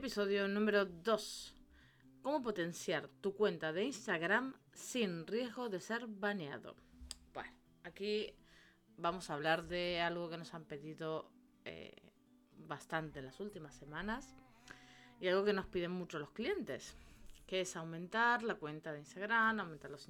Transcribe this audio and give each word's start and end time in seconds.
Episodio 0.00 0.48
número 0.48 0.86
2. 0.86 1.54
¿Cómo 2.22 2.42
potenciar 2.42 3.06
tu 3.20 3.34
cuenta 3.34 3.70
de 3.70 3.84
Instagram 3.84 4.54
sin 4.72 5.26
riesgo 5.26 5.68
de 5.68 5.78
ser 5.78 6.06
baneado? 6.06 6.74
Bueno, 7.34 7.52
aquí 7.84 8.32
vamos 8.96 9.28
a 9.28 9.34
hablar 9.34 9.68
de 9.68 10.00
algo 10.00 10.30
que 10.30 10.38
nos 10.38 10.54
han 10.54 10.64
pedido 10.64 11.30
eh, 11.66 12.14
bastante 12.56 13.18
en 13.18 13.26
las 13.26 13.40
últimas 13.40 13.74
semanas 13.74 14.34
y 15.20 15.28
algo 15.28 15.44
que 15.44 15.52
nos 15.52 15.66
piden 15.66 15.90
mucho 15.90 16.18
los 16.18 16.30
clientes, 16.30 16.96
que 17.46 17.60
es 17.60 17.76
aumentar 17.76 18.42
la 18.42 18.54
cuenta 18.54 18.94
de 18.94 19.00
Instagram, 19.00 19.60
aumentar 19.60 19.90
los, 19.90 20.08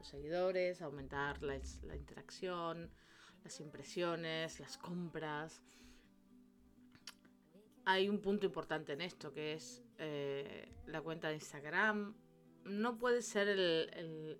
seguidores, 0.00 0.80
aumentar 0.80 1.42
la 1.42 1.56
interacción, 1.94 2.90
las 3.44 3.60
impresiones, 3.60 4.58
las 4.60 4.78
compras 4.78 5.60
hay 7.88 8.10
un 8.10 8.20
punto 8.20 8.44
importante 8.44 8.92
en 8.92 9.00
esto, 9.00 9.32
que 9.32 9.54
es 9.54 9.82
eh, 9.96 10.70
la 10.88 11.00
cuenta 11.00 11.28
de 11.28 11.34
Instagram. 11.36 12.14
No 12.64 12.98
puede 12.98 13.22
ser 13.22 13.48
el, 13.48 14.38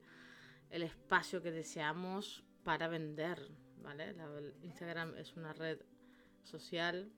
espacio 0.71 1.41
que 1.41 1.51
deseamos 1.51 2.45
para 2.63 2.89
vender, 2.89 3.41
¿vale? 3.83 4.15
Instagram 4.61 5.17
es 5.17 5.35
una 5.35 5.55
red 5.55 5.81
social, 6.43 7.11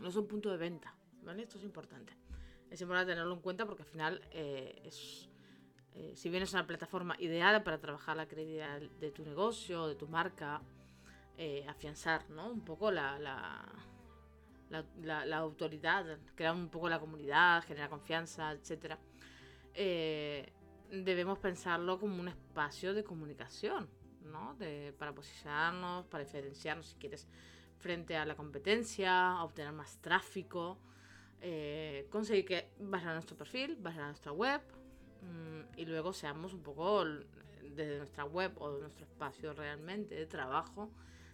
no 0.00 0.08
es 0.08 0.16
un 0.16 0.26
punto 0.26 0.50
de 0.50 0.56
venta. 0.56 0.96
Esto 1.38 1.58
es 1.58 1.64
importante. 1.64 2.12
Es 2.68 2.80
importante 2.80 3.12
tenerlo 3.12 3.34
en 3.34 3.40
cuenta 3.40 3.66
porque 3.66 3.84
al 3.84 3.88
final 3.88 4.20
eh, 4.32 4.82
es, 4.84 5.30
eh, 5.94 6.12
si 6.16 6.28
bien 6.28 6.42
es 6.42 6.52
una 6.54 6.66
plataforma 6.66 7.14
ideal 7.20 7.62
para 7.62 7.78
trabajar 7.78 8.16
la 8.16 8.26
credibilidad 8.26 8.80
de 8.80 9.12
tu 9.12 9.24
negocio, 9.24 9.86
de 9.86 9.94
tu 9.94 10.08
marca, 10.08 10.60
afianzar, 11.68 12.28
¿no? 12.30 12.50
Un 12.50 12.64
poco 12.64 12.90
la 12.90 13.18
la, 13.18 13.93
autoridad, 15.32 16.18
crear 16.34 16.54
un 16.54 16.68
poco 16.68 16.88
la 16.88 16.98
comunidad, 16.98 17.62
generar 17.64 17.90
confianza, 17.90 18.52
etc. 18.52 18.96
Eh, 19.74 20.52
debemos 20.90 21.38
pensarlo 21.38 21.98
como 21.98 22.20
un 22.20 22.28
espacio 22.28 22.94
de 22.94 23.04
comunicación, 23.04 23.88
¿no? 24.24 24.56
para 24.98 25.14
posicionarnos, 25.14 26.06
para 26.06 26.24
diferenciarnos, 26.24 26.86
si 26.86 26.96
quieres, 26.96 27.28
frente 27.78 28.16
a 28.16 28.24
la 28.24 28.34
competencia, 28.34 29.42
obtener 29.42 29.72
más 29.72 29.98
tráfico, 30.00 30.78
eh, 31.40 32.06
conseguir 32.10 32.44
que 32.44 32.70
vayan 32.78 33.08
a 33.08 33.14
nuestro 33.14 33.36
perfil, 33.36 33.76
vayan 33.80 34.04
a 34.04 34.06
nuestra 34.06 34.32
web 34.32 34.62
mm, 35.20 35.78
y 35.78 35.84
luego 35.84 36.12
seamos 36.12 36.54
un 36.54 36.62
poco 36.62 37.04
desde 37.04 37.98
nuestra 37.98 38.24
web 38.24 38.52
o 38.58 38.72
de 38.72 38.80
nuestro 38.80 39.04
espacio 39.04 39.52
realmente 39.52 40.14
de 40.14 40.26
trabajo, 40.26 40.90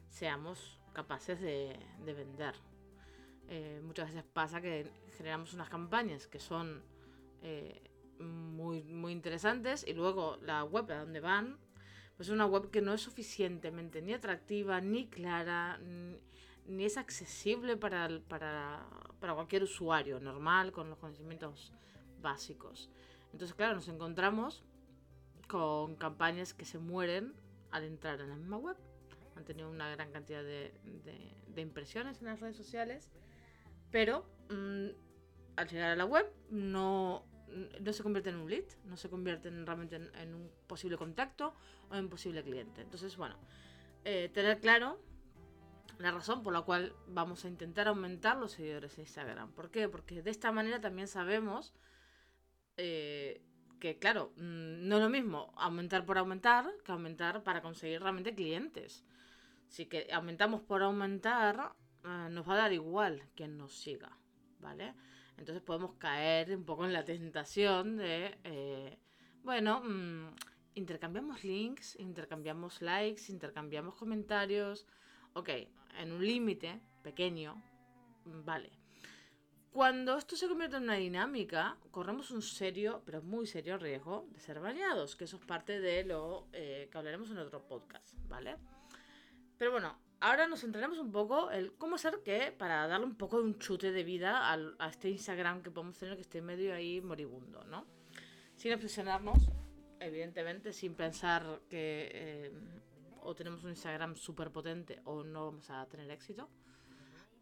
seamos 0.09 0.81
capaces 0.93 1.41
de 1.41 1.79
vender, 2.01 2.55
eh, 3.53 3.81
muchas 3.83 4.07
veces 4.07 4.23
pasa 4.33 4.61
que 4.61 4.89
generamos 5.17 5.53
unas 5.55 5.69
campañas 5.69 6.29
que 6.29 6.39
son 6.39 6.85
eh, 7.43 7.83
muy, 8.21 8.85
muy 8.85 9.11
interesantes 9.11 9.85
y 9.85 9.93
luego 9.93 10.39
la 10.43 10.63
web 10.63 10.89
a 10.93 11.01
donde 11.01 11.19
van, 11.19 11.59
pues 12.17 12.29
es 12.29 12.33
una 12.33 12.47
web 12.47 12.71
que 12.71 12.81
no 12.81 12.95
es 12.95 13.01
suficientemente 13.01 14.03
ni 14.03 14.13
atractiva, 14.13 14.81
ni 14.81 15.09
clara, 15.09 15.81
ni, 16.69 16.85
es 16.85 16.97
accesible 16.97 17.77
para, 17.77 18.09
para, 18.29 18.87
para 19.19 19.35
cualquier 19.35 19.65
usuario 19.65 20.21
normal 20.21 20.71
con 20.71 20.89
los 20.89 20.99
conocimientos 20.99 21.73
básicos. 22.23 22.89
Entonces, 23.33 23.57
claro, 23.57 23.75
nos 23.75 23.89
encontramos 23.89 24.63
con 25.49 25.97
campañas 25.97 26.55
que 26.55 26.65
se 26.65 26.79
mueren 26.79 27.35
al 27.73 27.83
entrar 27.83 28.21
en 28.21 28.29
la 28.29 28.37
misma 28.37 28.59
web. 28.59 28.77
Han 29.35 29.45
tenido 29.45 29.69
una 29.69 29.91
gran 29.91 30.13
cantidad 30.13 30.45
de, 30.45 30.73
de 31.49 31.61
impresiones 31.61 32.21
en 32.21 32.27
las 32.27 32.39
redes 32.39 32.57
sociales 32.57 33.11
pero 33.91 34.27
mm, 34.49 34.89
al 35.57 35.69
llegar 35.69 35.91
a 35.91 35.97
la 35.97 36.05
web 36.05 36.27
no, 36.51 37.25
no 37.81 37.93
se 37.93 38.03
convierte 38.03 38.31
en 38.31 38.37
un 38.37 38.51
lead, 38.51 38.65
no 38.85 38.97
se 38.97 39.09
convierte 39.11 39.51
realmente 39.51 39.97
en, 39.97 40.35
un 40.35 40.51
posible 40.67 40.97
contacto 40.97 41.55
o 41.91 41.97
en 41.97 42.09
posible 42.09 42.43
cliente. 42.43 42.83
Entonces, 42.83 43.17
bueno, 43.17 43.37
eh, 44.05 44.31
tener 44.33 44.61
claro 44.61 45.01
la 45.99 46.11
razón 46.11 46.43
por 46.43 46.53
la 46.53 46.63
cual 46.63 46.95
vamos 47.09 47.45
a 47.45 47.49
intentar 47.49 47.89
aumentar 47.89 48.39
los 48.39 48.53
seguidores 48.53 48.97
de 48.97 49.03
Instagram. 49.03 49.53
¿Por 49.53 49.71
qué? 49.71 49.89
Porque 49.89 50.23
de 50.23 50.31
esta 50.31 50.51
manera 50.51 50.81
también 50.81 51.09
sabemos 51.09 51.75
eh, 52.79 53.43
que, 53.79 53.99
claro, 53.99 54.33
mm, 54.37 54.89
no 54.89 54.97
es 54.97 55.03
lo 55.03 55.11
mismo 55.11 55.53
aumentar 55.57 56.07
por 56.07 56.17
aumentar 56.17 56.71
que 56.85 56.93
aumentar 56.93 57.43
para 57.43 57.61
conseguir 57.61 58.01
realmente 58.01 58.35
clientes. 58.35 59.05
Si 59.69 59.87
que 59.87 60.09
aumentamos 60.13 60.63
por 60.63 60.83
aumentar, 60.83 61.75
Ah, 62.05 62.29
nos 62.31 62.49
va 62.49 62.55
a 62.55 62.59
dar 62.59 62.73
igual 62.73 63.23
quien 63.35 63.59
nos 63.59 63.75
siga, 63.75 64.17
¿vale? 64.61 64.95
Entonces 65.37 65.63
podemos 65.63 65.95
caer 65.95 66.55
un 66.57 66.65
poco 66.65 66.85
en 66.85 66.93
la 66.93 67.05
tentación 67.05 67.97
de, 67.97 68.39
eh, 68.45 68.99
bueno, 69.43 69.83
mm, 69.83 70.35
intercambiamos 70.75 71.45
links, 71.45 71.97
intercambiamos 71.99 72.83
likes, 72.83 73.31
intercambiamos 73.31 73.95
comentarios, 73.95 74.87
ok, 75.35 75.49
en 75.99 76.13
un 76.13 76.25
límite 76.25 76.81
pequeño, 77.03 77.63
vale. 78.25 78.71
Cuando 79.71 80.19
esto 80.19 80.35
se 80.35 80.49
convierte 80.49 80.77
en 80.77 80.83
una 80.83 80.97
dinámica, 80.97 81.79
corremos 81.93 82.33
un 82.33 82.43
serio, 82.43 83.03
pero 83.07 83.23
muy 83.23 83.47
serio 83.47 83.79
riesgo 83.79 84.27
de 84.31 84.41
ser 84.41 84.59
bañados, 84.59 85.15
que 85.15 85.25
eso 85.25 85.37
es 85.37 85.45
parte 85.45 85.79
de 85.79 86.05
lo 86.05 86.49
eh, 86.53 86.89
que 86.91 86.99
hablaremos 86.99 87.31
en 87.31 87.39
otro 87.39 87.67
podcast, 87.69 88.15
¿vale? 88.29 88.57
Pero 89.57 89.71
bueno, 89.71 89.97
ahora 90.21 90.47
nos 90.47 90.61
centraremos 90.61 90.99
un 90.99 91.11
poco 91.11 91.51
en 91.51 91.71
cómo 91.79 91.97
hacer 91.97 92.21
que, 92.25 92.53
para 92.53 92.87
darle 92.87 93.07
un 93.07 93.17
poco 93.17 93.39
de 93.39 93.45
un 93.45 93.59
chute 93.59 93.91
de 93.91 94.05
vida 94.05 94.53
a 94.53 94.89
este 94.89 95.11
Instagram 95.11 95.63
que 95.63 95.71
podemos 95.71 95.99
tener 95.99 96.15
que 96.15 96.23
esté 96.23 96.43
medio 96.43 96.75
ahí 96.75 97.01
moribundo, 97.01 97.65
¿no? 97.65 97.87
Sin 98.57 98.73
obsesionarnos, 98.73 99.51
evidentemente, 99.99 100.73
sin 100.73 100.95
pensar 100.95 101.63
que 101.69 102.11
eh, 102.13 102.53
o 103.23 103.35
tenemos 103.35 103.65
un 103.65 103.71
Instagram 103.71 104.17
súper 104.17 104.51
potente 104.51 105.01
o 105.05 105.25
no 105.25 105.47
vamos 105.47 105.71
a 105.71 105.87
tener 105.87 106.11
éxito. 106.11 106.49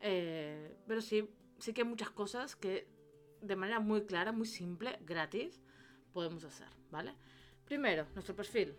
Eh, 0.00 0.76
pero 0.86 1.00
sí, 1.00 1.28
sí 1.58 1.72
que 1.72 1.82
hay 1.82 1.88
muchas 1.88 2.10
cosas 2.10 2.54
que 2.54 2.88
de 3.40 3.56
manera 3.56 3.80
muy 3.80 4.04
clara, 4.04 4.30
muy 4.32 4.46
simple, 4.46 4.98
gratis, 5.02 5.60
podemos 6.12 6.44
hacer, 6.44 6.68
¿vale? 6.90 7.14
Primero, 7.64 8.06
nuestro 8.14 8.34
perfil 8.34 8.76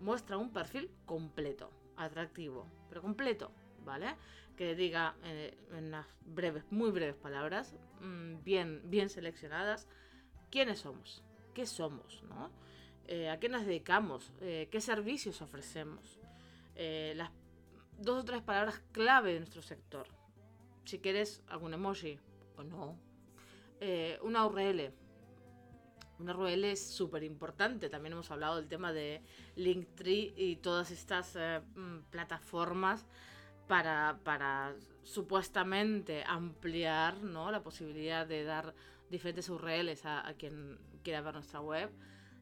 muestra 0.00 0.38
un 0.38 0.52
perfil 0.52 0.90
completo 1.04 1.70
atractivo, 1.96 2.66
pero 2.88 3.02
completo, 3.02 3.50
¿vale? 3.84 4.16
Que 4.56 4.74
diga 4.74 5.16
eh, 5.24 5.56
en 5.72 5.86
unas 5.86 6.06
breves, 6.24 6.64
muy 6.70 6.90
breves 6.90 7.16
palabras, 7.16 7.74
mm, 8.00 8.42
bien, 8.44 8.82
bien 8.84 9.08
seleccionadas, 9.08 9.88
quiénes 10.50 10.80
somos, 10.80 11.22
qué 11.54 11.66
somos, 11.66 12.22
¿no? 12.24 12.50
Eh, 13.06 13.28
¿A 13.28 13.38
qué 13.38 13.48
nos 13.48 13.66
dedicamos? 13.66 14.32
Eh, 14.40 14.68
¿Qué 14.70 14.80
servicios 14.80 15.42
ofrecemos? 15.42 16.18
las 16.76 17.30
dos 18.00 18.22
o 18.22 18.24
tres 18.24 18.42
palabras 18.42 18.82
clave 18.90 19.32
de 19.32 19.38
nuestro 19.38 19.62
sector. 19.62 20.08
Si 20.84 20.98
quieres 20.98 21.40
algún 21.46 21.72
emoji 21.72 22.18
o 22.56 22.64
no. 22.64 22.98
una 24.22 24.44
URL, 24.44 24.92
una 26.18 26.36
URL 26.36 26.64
es 26.64 26.86
súper 26.86 27.22
importante. 27.22 27.88
También 27.88 28.12
hemos 28.12 28.30
hablado 28.30 28.56
del 28.56 28.68
tema 28.68 28.92
de 28.92 29.22
Linktree 29.56 30.32
y 30.36 30.56
todas 30.56 30.90
estas 30.90 31.34
eh, 31.36 31.60
mm, 31.74 32.10
plataformas 32.10 33.04
para, 33.66 34.18
para, 34.24 34.74
supuestamente 35.02 36.22
ampliar 36.26 37.22
¿no? 37.22 37.50
la 37.50 37.62
posibilidad 37.62 38.26
de 38.26 38.44
dar 38.44 38.74
diferentes 39.10 39.48
URLs 39.48 40.04
a, 40.06 40.32
quien 40.38 40.78
quiera 41.02 41.20
ver 41.20 41.34
nuestra 41.34 41.60
web. 41.60 41.90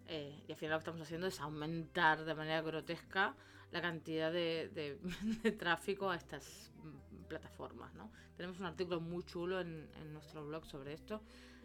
Eh, 0.07 0.43
y 0.47 0.53
al 0.53 0.59
final 0.59 0.73
lo 0.73 0.79
que 0.79 0.83
estamos 0.83 1.01
haciendo 1.01 1.27
es 1.27 1.41
aumentar 1.41 2.25
de 2.25 2.35
manera 2.35 2.61
grotesca 2.61 3.35
la 3.71 3.81
cantidad 3.81 4.31
de, 4.33 4.99
tráfico 5.59 6.11
a 6.11 6.17
estas 6.17 6.73
mm, 6.83 7.25
plataformas. 7.25 7.95
¿no? 7.95 8.13
Tenemos 8.37 8.61
un 8.61 8.67
artículo 8.67 9.01
muy 9.01 9.25
chulo 9.25 9.61
en, 9.61 9.89
en 10.01 10.13
nuestro 10.13 10.45
blog 10.45 10.67
sobre 10.67 10.93
esto 10.93 11.23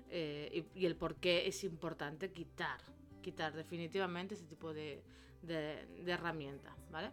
eh, 0.10 0.66
y, 0.74 0.86
el 0.86 0.96
por 0.96 1.16
qué 1.16 1.48
es 1.48 1.64
importante 1.64 2.32
quitar, 2.32 2.80
quitar 3.22 3.54
definitivamente 3.54 4.36
ese 4.36 4.46
tipo 4.46 4.74
de, 4.74 5.04
de, 5.42 5.86
herramienta, 6.06 6.76
¿vale? 6.92 7.12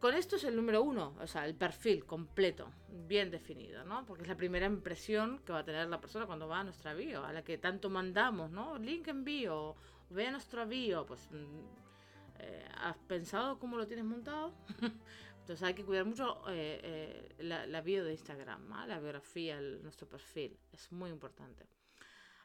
Con 0.00 0.14
esto 0.14 0.36
es 0.36 0.44
el 0.44 0.54
número 0.54 0.82
uno, 0.82 1.16
o 1.20 1.26
sea, 1.26 1.46
el 1.46 1.54
perfil 1.54 2.04
completo, 2.04 2.70
bien 3.08 3.30
definido, 3.30 3.84
¿no? 3.84 4.04
Porque 4.04 4.22
es 4.22 4.28
la 4.28 4.36
primera 4.36 4.66
impresión 4.66 5.40
que 5.40 5.52
va 5.52 5.60
a 5.60 5.64
tener 5.64 5.88
la 5.88 6.00
persona 6.00 6.26
cuando 6.26 6.46
va 6.46 6.60
a 6.60 6.64
nuestra 6.64 6.94
bio, 6.94 7.24
a 7.24 7.32
la 7.32 7.42
que 7.42 7.58
tanto 7.58 7.90
mandamos, 7.90 8.50
¿no? 8.50 8.78
Link 8.78 9.08
en 9.08 9.24
bio, 9.24 9.74
ve 10.10 10.26
a 10.26 10.30
nuestra 10.30 10.64
bio, 10.64 11.06
pues, 11.06 11.28
mm, 11.32 12.40
eh, 12.40 12.68
¿has 12.82 12.96
pensado 12.98 13.58
cómo 13.58 13.76
lo 13.76 13.86
tienes 13.86 14.04
montado? 14.04 14.52
Entonces 15.46 15.62
hay 15.64 15.74
que 15.74 15.84
cuidar 15.84 16.04
mucho 16.04 16.42
eh, 16.48 16.80
eh, 16.82 17.34
la, 17.38 17.80
bio 17.80 18.04
de 18.04 18.10
Instagram, 18.10 18.68
la 18.88 18.98
biografía, 18.98 19.60
nuestro 19.60 20.08
perfil. 20.08 20.58
Es 20.72 20.90
muy 20.90 21.08
importante. 21.08 21.68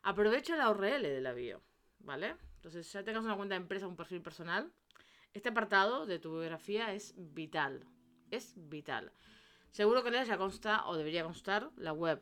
Aprovecha 0.04 0.56
la 0.56 0.70
URL 0.70 1.02
de 1.02 1.20
la 1.20 1.34
bio, 1.34 1.64
¿vale? 1.98 2.36
Entonces, 2.58 2.94
ya 2.94 3.04
tengas 3.04 3.24
una 3.24 3.36
cuenta 3.36 3.56
de 3.56 3.62
empresa, 3.62 3.88
un 3.88 3.96
perfil 3.96 4.22
personal, 4.22 4.72
este 5.34 5.50
apartado 5.50 6.06
de 6.06 6.20
tu 6.20 6.30
biografía 6.34 6.94
es 6.94 7.16
vital. 7.18 7.88
Es 8.30 8.54
vital. 8.70 9.12
Seguro 9.72 10.04
que 10.04 10.10
ella 10.10 10.24
ya 10.24 10.38
consta, 10.38 10.86
o 10.86 10.96
debería 10.96 11.24
constar, 11.24 11.72
la 11.78 11.94
web, 11.94 12.22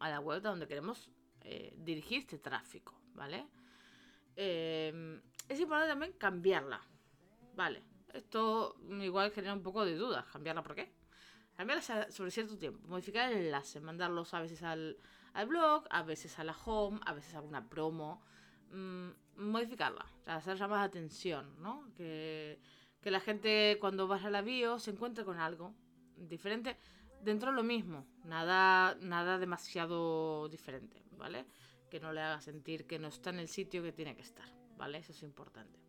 a 0.00 0.10
la 0.10 0.18
web 0.18 0.42
donde 0.42 0.66
queremos 0.66 1.08
eh, 1.42 1.72
dirigir 1.78 2.22
este 2.22 2.38
tráfico, 2.38 3.00
¿vale? 3.14 3.46
Es 4.34 5.60
importante 5.60 5.88
también 5.88 6.14
cambiarla, 6.14 6.84
¿vale? 7.54 7.84
Esto 8.16 8.76
igual 9.00 9.30
genera 9.30 9.54
un 9.54 9.62
poco 9.62 9.84
de 9.84 9.96
dudas. 9.96 10.24
¿Cambiarla 10.26 10.62
por 10.62 10.74
qué? 10.74 10.92
Cambiarla 11.56 12.10
sobre 12.10 12.30
cierto 12.30 12.56
tiempo. 12.58 12.86
Modificar 12.88 13.30
el 13.30 13.38
enlace. 13.38 13.80
Mandarlos 13.80 14.34
a 14.34 14.40
veces 14.40 14.62
al, 14.62 14.98
blog, 15.46 15.84
a 15.90 16.02
veces 16.02 16.38
a 16.38 16.44
la 16.44 16.56
home, 16.64 17.00
a 17.04 17.14
veces 17.14 17.34
a 17.34 17.38
alguna 17.38 17.68
promo. 17.68 18.22
Mm, 18.70 19.10
modificarla. 19.36 20.06
O 20.20 20.24
sea, 20.24 20.36
hacer 20.36 20.68
más 20.68 20.84
atención, 20.84 21.60
¿no? 21.60 21.92
Que, 21.96 22.58
que 23.00 23.10
la 23.10 23.20
gente 23.20 23.78
cuando 23.80 24.08
vaya 24.08 24.28
a 24.28 24.30
la 24.30 24.42
bio 24.42 24.78
se 24.78 24.90
encuentre 24.90 25.24
con 25.24 25.38
algo 25.38 25.74
diferente 26.16 26.76
dentro 27.22 27.50
de 27.50 27.56
lo 27.56 27.62
mismo. 27.62 28.06
Nada, 28.24 28.96
nada 29.00 29.38
demasiado 29.38 30.48
diferente, 30.48 31.02
¿vale? 31.12 31.46
Que 31.90 32.00
no 32.00 32.12
le 32.12 32.20
haga 32.20 32.40
sentir 32.40 32.86
que 32.86 32.98
no 32.98 33.08
está 33.08 33.30
en 33.30 33.40
el 33.40 33.48
sitio 33.48 33.82
que 33.82 33.92
tiene 33.92 34.14
que 34.16 34.22
estar, 34.22 34.48
¿vale? 34.76 34.98
Eso 34.98 35.12
es 35.12 35.22
importante. 35.22 35.85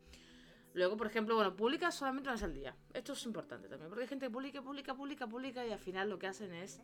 Luego, 0.77 0.95
por 0.95 1.07
ejemplo, 1.07 1.33
bueno, 1.33 1.55
publica 1.55 1.89
solamente 1.89 2.29
una 2.29 2.33
vez 2.33 2.43
al 2.43 2.53
día. 2.53 2.75
Esto 2.93 3.13
es 3.13 3.25
importante 3.25 3.67
también, 3.67 3.89
porque 3.89 4.03
hay 4.03 4.07
gente 4.07 4.27
que 4.27 4.29
publica, 4.29 4.61
publica, 4.61 4.93
publica, 4.93 5.25
publica 5.25 5.65
y 5.65 5.71
al 5.71 5.79
final 5.79 6.07
lo 6.07 6.19
que 6.19 6.27
hacen 6.27 6.53
es 6.53 6.79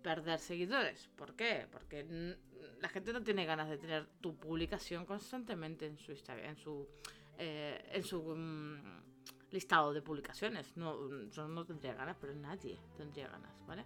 perder 0.00 0.38
seguidores. 0.38 1.10
¿Por 1.16 1.34
qué? 1.34 1.66
Porque 1.68 2.36
la 2.80 2.88
gente 2.88 3.12
no 3.12 3.20
tiene 3.20 3.44
ganas 3.44 3.68
de 3.68 3.78
tener 3.78 4.06
tu 4.20 4.36
publicación 4.36 5.04
constantemente 5.04 5.86
en 5.86 5.98
su 5.98 6.12
Instagram, 6.12 6.50
en 6.50 6.56
su, 6.56 6.88
eh, 7.36 7.84
en 7.92 8.04
su 8.04 8.22
mm, 8.22 9.50
listado 9.50 9.92
de 9.92 10.02
publicaciones. 10.02 10.76
No, 10.76 11.28
yo 11.28 11.48
no 11.48 11.64
tendría 11.64 11.94
ganas, 11.94 12.16
pero 12.20 12.36
nadie 12.36 12.78
tendría 12.96 13.26
ganas, 13.26 13.50
¿vale? 13.66 13.84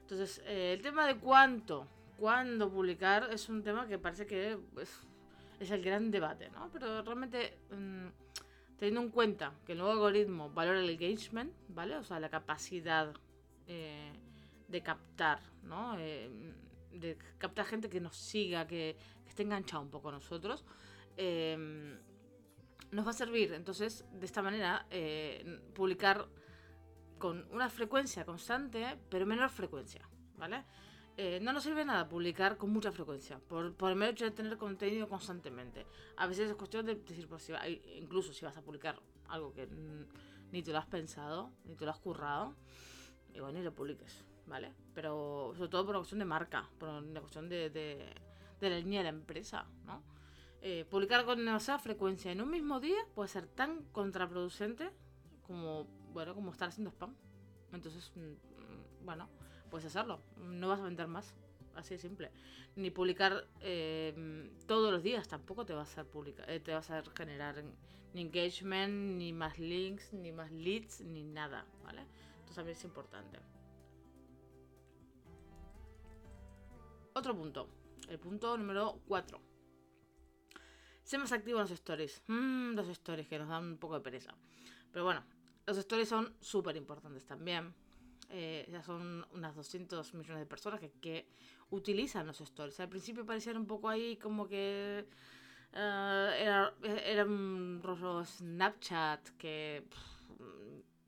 Entonces, 0.00 0.42
eh, 0.44 0.72
el 0.72 0.82
tema 0.82 1.06
de 1.06 1.16
cuánto, 1.16 1.86
cuándo 2.16 2.68
publicar 2.68 3.28
es 3.32 3.48
un 3.48 3.62
tema 3.62 3.86
que 3.86 3.98
parece 4.00 4.26
que 4.26 4.58
es, 4.78 5.00
es 5.60 5.70
el 5.70 5.80
gran 5.80 6.10
debate, 6.10 6.50
¿no? 6.50 6.68
Pero 6.72 7.02
realmente... 7.02 7.56
Mm, 7.70 8.08
teniendo 8.80 9.02
en 9.02 9.10
cuenta 9.10 9.52
que 9.66 9.72
el 9.72 9.78
nuevo 9.78 9.92
algoritmo 9.92 10.48
valora 10.48 10.80
el 10.80 10.88
engagement, 10.88 11.52
¿vale? 11.68 11.96
O 11.96 12.02
sea, 12.02 12.18
la 12.18 12.30
capacidad 12.30 13.12
eh, 13.66 14.10
de 14.68 14.82
captar, 14.82 15.38
¿no? 15.64 15.98
Eh, 15.98 16.30
de 16.90 17.18
captar 17.36 17.66
gente 17.66 17.90
que 17.90 18.00
nos 18.00 18.16
siga, 18.16 18.66
que, 18.66 18.96
esté 19.28 19.42
enganchado 19.42 19.82
un 19.82 19.90
poco 19.90 20.08
a 20.08 20.12
nosotros, 20.12 20.64
eh, 21.18 21.98
nos 22.90 23.06
va 23.06 23.10
a 23.10 23.12
servir. 23.12 23.52
Entonces, 23.52 24.06
de 24.12 24.24
esta 24.24 24.40
manera, 24.40 24.86
publicar 25.74 26.26
con 27.18 27.46
una 27.52 27.68
frecuencia 27.68 28.24
constante, 28.24 28.96
pero 29.10 29.26
menor 29.26 29.50
frecuencia, 29.50 30.08
¿vale? 30.38 30.64
Eh, 31.16 31.38
no 31.42 31.52
nos 31.52 31.64
sirve 31.64 31.84
nada 31.84 32.08
publicar 32.08 32.56
con 32.56 32.70
mucha 32.70 32.92
frecuencia, 32.92 33.38
por, 33.40 33.74
por 33.74 33.90
el 33.90 33.96
mero 33.96 34.12
de 34.12 34.30
tener 34.30 34.56
contenido 34.56 35.08
constantemente. 35.08 35.86
A 36.16 36.26
veces 36.26 36.48
es 36.48 36.56
cuestión 36.56 36.86
de 36.86 36.94
decir, 36.94 37.28
pues, 37.28 37.42
si 37.42 37.52
incluso 37.96 38.32
si 38.32 38.44
vas 38.44 38.56
a 38.56 38.62
publicar 38.62 38.98
algo 39.28 39.52
que 39.52 39.68
ni 40.50 40.62
te 40.62 40.72
lo 40.72 40.78
has 40.78 40.86
pensado, 40.86 41.50
ni 41.64 41.76
te 41.76 41.84
lo 41.84 41.90
has 41.90 41.98
currado, 41.98 42.54
igual 43.34 43.54
ni 43.54 43.62
lo 43.62 43.74
publiques, 43.74 44.24
¿vale? 44.46 44.72
Pero 44.94 45.52
sobre 45.56 45.68
todo 45.68 45.84
por 45.84 45.90
una 45.90 46.00
cuestión 46.00 46.20
de 46.20 46.24
marca, 46.24 46.68
por 46.78 46.88
una 46.88 47.20
cuestión 47.20 47.48
de, 47.48 47.70
de, 47.70 48.14
la 48.60 48.78
línea 48.78 49.00
de 49.00 49.04
la 49.04 49.10
empresa, 49.10 49.66
¿no? 49.84 50.02
Eh, 50.62 50.84
publicar 50.90 51.24
con 51.24 51.38
demasiada 51.38 51.78
frecuencia 51.78 52.30
en 52.32 52.42
un 52.42 52.50
mismo 52.50 52.80
día 52.80 52.98
puede 53.14 53.28
ser 53.28 53.46
tan 53.46 53.82
contraproducente 53.92 54.90
como, 55.46 55.84
bueno, 56.12 56.34
como 56.34 56.52
estar 56.52 56.68
haciendo 56.68 56.90
spam. 56.90 57.14
Entonces, 57.72 58.12
mm, 58.14 58.20
mm, 58.20 59.04
bueno, 59.04 59.28
puedes 59.70 59.86
hacerlo. 59.86 60.20
No 60.36 60.68
vas 60.68 60.80
a 60.80 60.84
vender 60.84 61.06
más. 61.06 61.34
Así 61.74 61.94
de 61.94 62.00
simple. 62.00 62.30
Ni 62.76 62.90
publicar 62.90 63.46
eh, 63.60 64.50
todos 64.66 64.92
los 64.92 65.02
días 65.02 65.28
tampoco 65.28 65.64
te 65.64 65.72
va 65.72 65.80
a 65.80 65.84
hacer 65.84 66.04
publicar, 66.06 66.48
eh, 66.50 66.60
te 66.60 66.72
a 66.72 66.82
generar 67.16 67.62
ni 68.12 68.20
engagement, 68.20 69.16
ni 69.16 69.32
más 69.32 69.58
links, 69.58 70.12
ni 70.12 70.32
más 70.32 70.50
leads, 70.50 71.00
ni 71.00 71.22
nada, 71.22 71.64
¿vale? 71.84 72.02
Entonces 72.32 72.56
también 72.56 72.76
es 72.76 72.84
importante. 72.84 73.38
Otro 77.14 77.36
punto, 77.36 77.68
el 78.08 78.18
punto 78.18 78.56
número 78.56 79.00
4. 79.06 79.40
Sé 81.02 81.18
más 81.18 81.32
activo 81.32 81.58
en 81.58 81.64
los 81.64 81.72
stories. 81.72 82.22
Mmm, 82.28 82.74
los 82.74 82.88
stories 82.88 83.26
que 83.26 83.38
nos 83.38 83.48
dan 83.48 83.64
un 83.64 83.78
poco 83.78 83.94
de 83.94 84.00
pereza. 84.00 84.34
Pero 84.92 85.04
bueno, 85.04 85.24
los 85.66 85.76
stories 85.78 86.08
son 86.08 86.36
súper 86.40 86.76
importantes 86.76 87.26
también. 87.26 87.74
Eh, 88.32 88.68
ya 88.70 88.80
son 88.82 89.26
unas 89.32 89.56
200 89.56 90.14
millones 90.14 90.38
de 90.38 90.46
personas 90.46 90.80
que, 91.00 91.26
utilizan 91.70 92.26
los 92.26 92.40
stories. 92.40 92.80
Al 92.80 92.88
principio 92.88 93.24
parecían 93.24 93.56
un 93.56 93.66
poco 93.66 93.88
ahí 93.88 94.16
como 94.16 94.48
que 94.48 95.04
eh, 95.72 96.36
era, 96.40 96.74
era, 96.82 97.24
un 97.24 97.80
rollo 97.80 98.24
Snapchat 98.24 99.30
que 99.38 99.84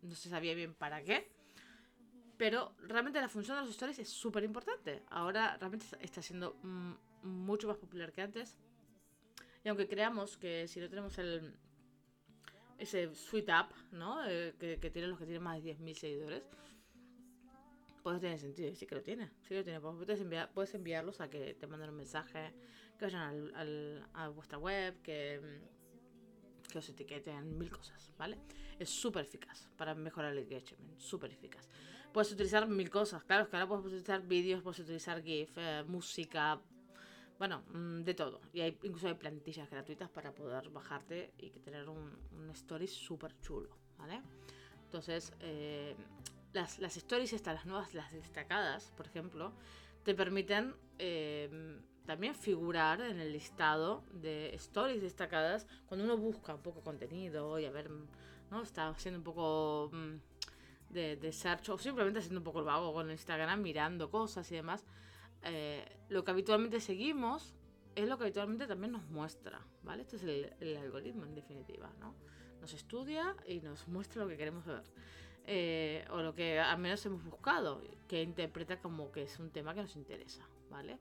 no 0.03 0.15
se 0.15 0.29
sabía 0.29 0.55
bien 0.55 0.75
para 0.75 1.03
qué. 1.03 1.29
Pero 2.37 2.75
realmente 2.87 3.21
la 3.21 3.29
función 3.29 3.57
de 3.57 3.63
los 3.63 3.71
stories 3.71 3.99
es 3.99 4.09
súper 4.09 4.45
importante. 4.45 5.03
Ahora 5.11 5.57
realmente 5.59 5.87
está 6.01 6.23
siendo 6.23 6.55
mucho 7.23 7.67
más 7.67 7.77
popular 7.77 8.13
que 8.13 8.23
antes. 8.23 8.57
Y 9.65 9.69
aunque 9.69 9.89
creamos 9.89 10.37
que 10.37 10.69
si 10.69 10.79
no 10.79 10.89
tenemos 10.89 11.19
el 11.19 11.55
ese 12.79 13.15
Sweet 13.15 13.49
App, 13.49 13.73
¿no? 13.93 14.25
Eh, 14.29 14.55
que, 14.59 14.79
que 14.79 14.91
tienen 14.91 15.11
los 15.11 15.19
que 15.19 15.25
tienen 15.25 15.43
más 15.43 15.63
de 15.63 15.77
10.000 15.77 15.95
seguidores, 15.95 16.43
pues 18.03 18.21
tiene 18.21 18.39
sentido, 18.39 18.75
sí 18.75 18.87
que 18.87 18.95
lo 18.95 19.03
tiene, 19.03 19.31
sí 19.43 19.51
que 19.51 19.57
lo 19.57 19.65
tiene. 19.65 19.81
Puedes, 19.81 20.21
enviar, 20.21 20.53
puedes 20.53 20.75
enviarlos 20.75 21.21
a 21.21 21.31
que 21.31 21.55
te 21.55 21.67
manden 21.67 21.91
un 21.91 21.97
mensaje, 21.97 22.53
que 22.99 23.05
vayan 23.05 23.55
al, 23.55 24.09
a 24.15 24.29
vuestra 24.29 24.59
web, 24.59 25.01
que, 25.03 25.41
que 26.69 26.79
os 26.79 26.89
etiqueten, 26.89 27.59
mil 27.59 27.71
cosas, 27.71 28.11
¿vale? 28.19 28.39
Es 28.79 28.91
súper 28.91 29.25
eficaz 29.25 29.69
para 29.77 29.95
mejorar 29.95 30.33
el 30.33 30.39
engagement, 30.39 30.99
súper 30.99 31.31
eficaz. 31.31 31.69
Puedes 32.13 32.33
utilizar 32.33 32.69
mil 32.69 32.91
cosas, 32.91 33.25
claro, 33.25 33.45
es 33.45 33.49
que 33.49 33.57
ahora 33.57 33.69
puedes 33.69 33.87
utilizar 33.87 34.23
vídeos, 34.27 34.63
puedes 34.63 34.81
utilizar 34.81 35.23
GIF, 35.23 35.57
eh, 35.57 35.85
música, 35.87 36.61
bueno, 37.39 37.63
mm, 37.73 38.03
de 38.03 38.15
todo. 38.15 38.41
Y 38.53 38.61
hay, 38.61 38.79
incluso 38.83 39.09
hay 39.09 39.15
plantillas 39.15 39.71
gratuitas 39.71 40.11
para 40.11 40.35
poder 40.35 40.69
bajarte 40.71 41.33
y 41.39 41.51
tener 41.51 41.89
un, 41.89 42.17
un 42.33 42.51
story 42.51 42.87
súper 42.87 43.39
chulo, 43.41 43.77
¿vale? 43.97 44.21
Entonces, 44.85 45.33
eh, 45.41 45.97
las, 46.53 46.79
las 46.79 46.97
stories 46.97 47.33
estas, 47.33 47.55
las 47.55 47.67
nuevas, 47.67 47.95
las 47.95 48.13
destacadas, 48.13 48.93
por 48.97 49.07
ejemplo, 49.07 49.53
te 50.05 50.15
permiten 50.15 50.75
em, 50.99 51.81
también 52.05 52.35
figurar 52.35 53.01
en 53.01 53.21
el 53.21 53.33
listado 53.33 54.05
de 54.13 54.55
stories 54.55 55.03
destacadas 55.03 55.67
cuando 55.87 56.05
uno 56.05 56.17
busca 56.17 56.55
un 56.55 56.63
poco 56.63 56.81
contenido 56.83 57.59
y 57.59 57.65
a 57.65 57.71
ver, 57.71 57.91
¿no? 58.51 58.63
Está 58.63 58.89
haciendo 58.89 59.19
un 59.19 59.25
poco 59.25 59.91
mm, 59.93 60.93
de, 60.93 61.17
de 61.17 61.33
search 61.33 61.71
o 61.71 61.79
simplemente 61.79 62.19
haciendo 62.19 62.41
un 62.41 62.45
poco 62.45 62.59
el 62.59 62.65
vago 62.65 62.93
con 62.93 63.11
Instagram, 63.11 63.63
mirando 63.63 64.11
cosas 64.11 64.51
y 64.53 64.57
demás. 64.57 64.85
Eh, 65.45 65.85
lo 66.09 66.25
que 66.25 66.31
habitualmente 66.31 66.81
seguimos 66.81 67.55
es 67.95 68.09
lo 68.09 68.17
que 68.17 68.25
habitualmente 68.25 68.67
también 68.67 68.93
nos 68.93 69.05
muestra, 69.09 69.61
¿vale? 69.83 70.03
Este 70.03 70.17
es 70.17 70.23
el, 70.23 70.53
el 70.61 70.77
algoritmo 70.77 71.25
en 71.25 71.35
definitiva, 71.35 71.91
¿no? 72.01 72.15
Nos 72.61 72.75
estudia 72.75 73.37
y 73.47 73.61
nos 73.61 73.89
muestra 73.89 74.23
lo 74.23 74.29
que 74.29 74.37
queremos 74.37 74.65
ver. 74.65 74.85
Eh, 75.45 76.05
o 76.11 76.23
lo 76.23 76.35
que 76.35 76.61
al 76.61 76.79
menos 76.79 77.05
hemos 77.05 77.25
buscado, 77.25 77.83
que 78.07 78.23
interpreta 78.23 78.81
como 78.81 79.11
que 79.11 79.25
es 79.25 79.39
un 79.39 79.51
tema 79.51 79.75
que 79.75 79.83
nos 79.83 79.97
interesa, 79.97 80.49
¿vale? 80.71 80.99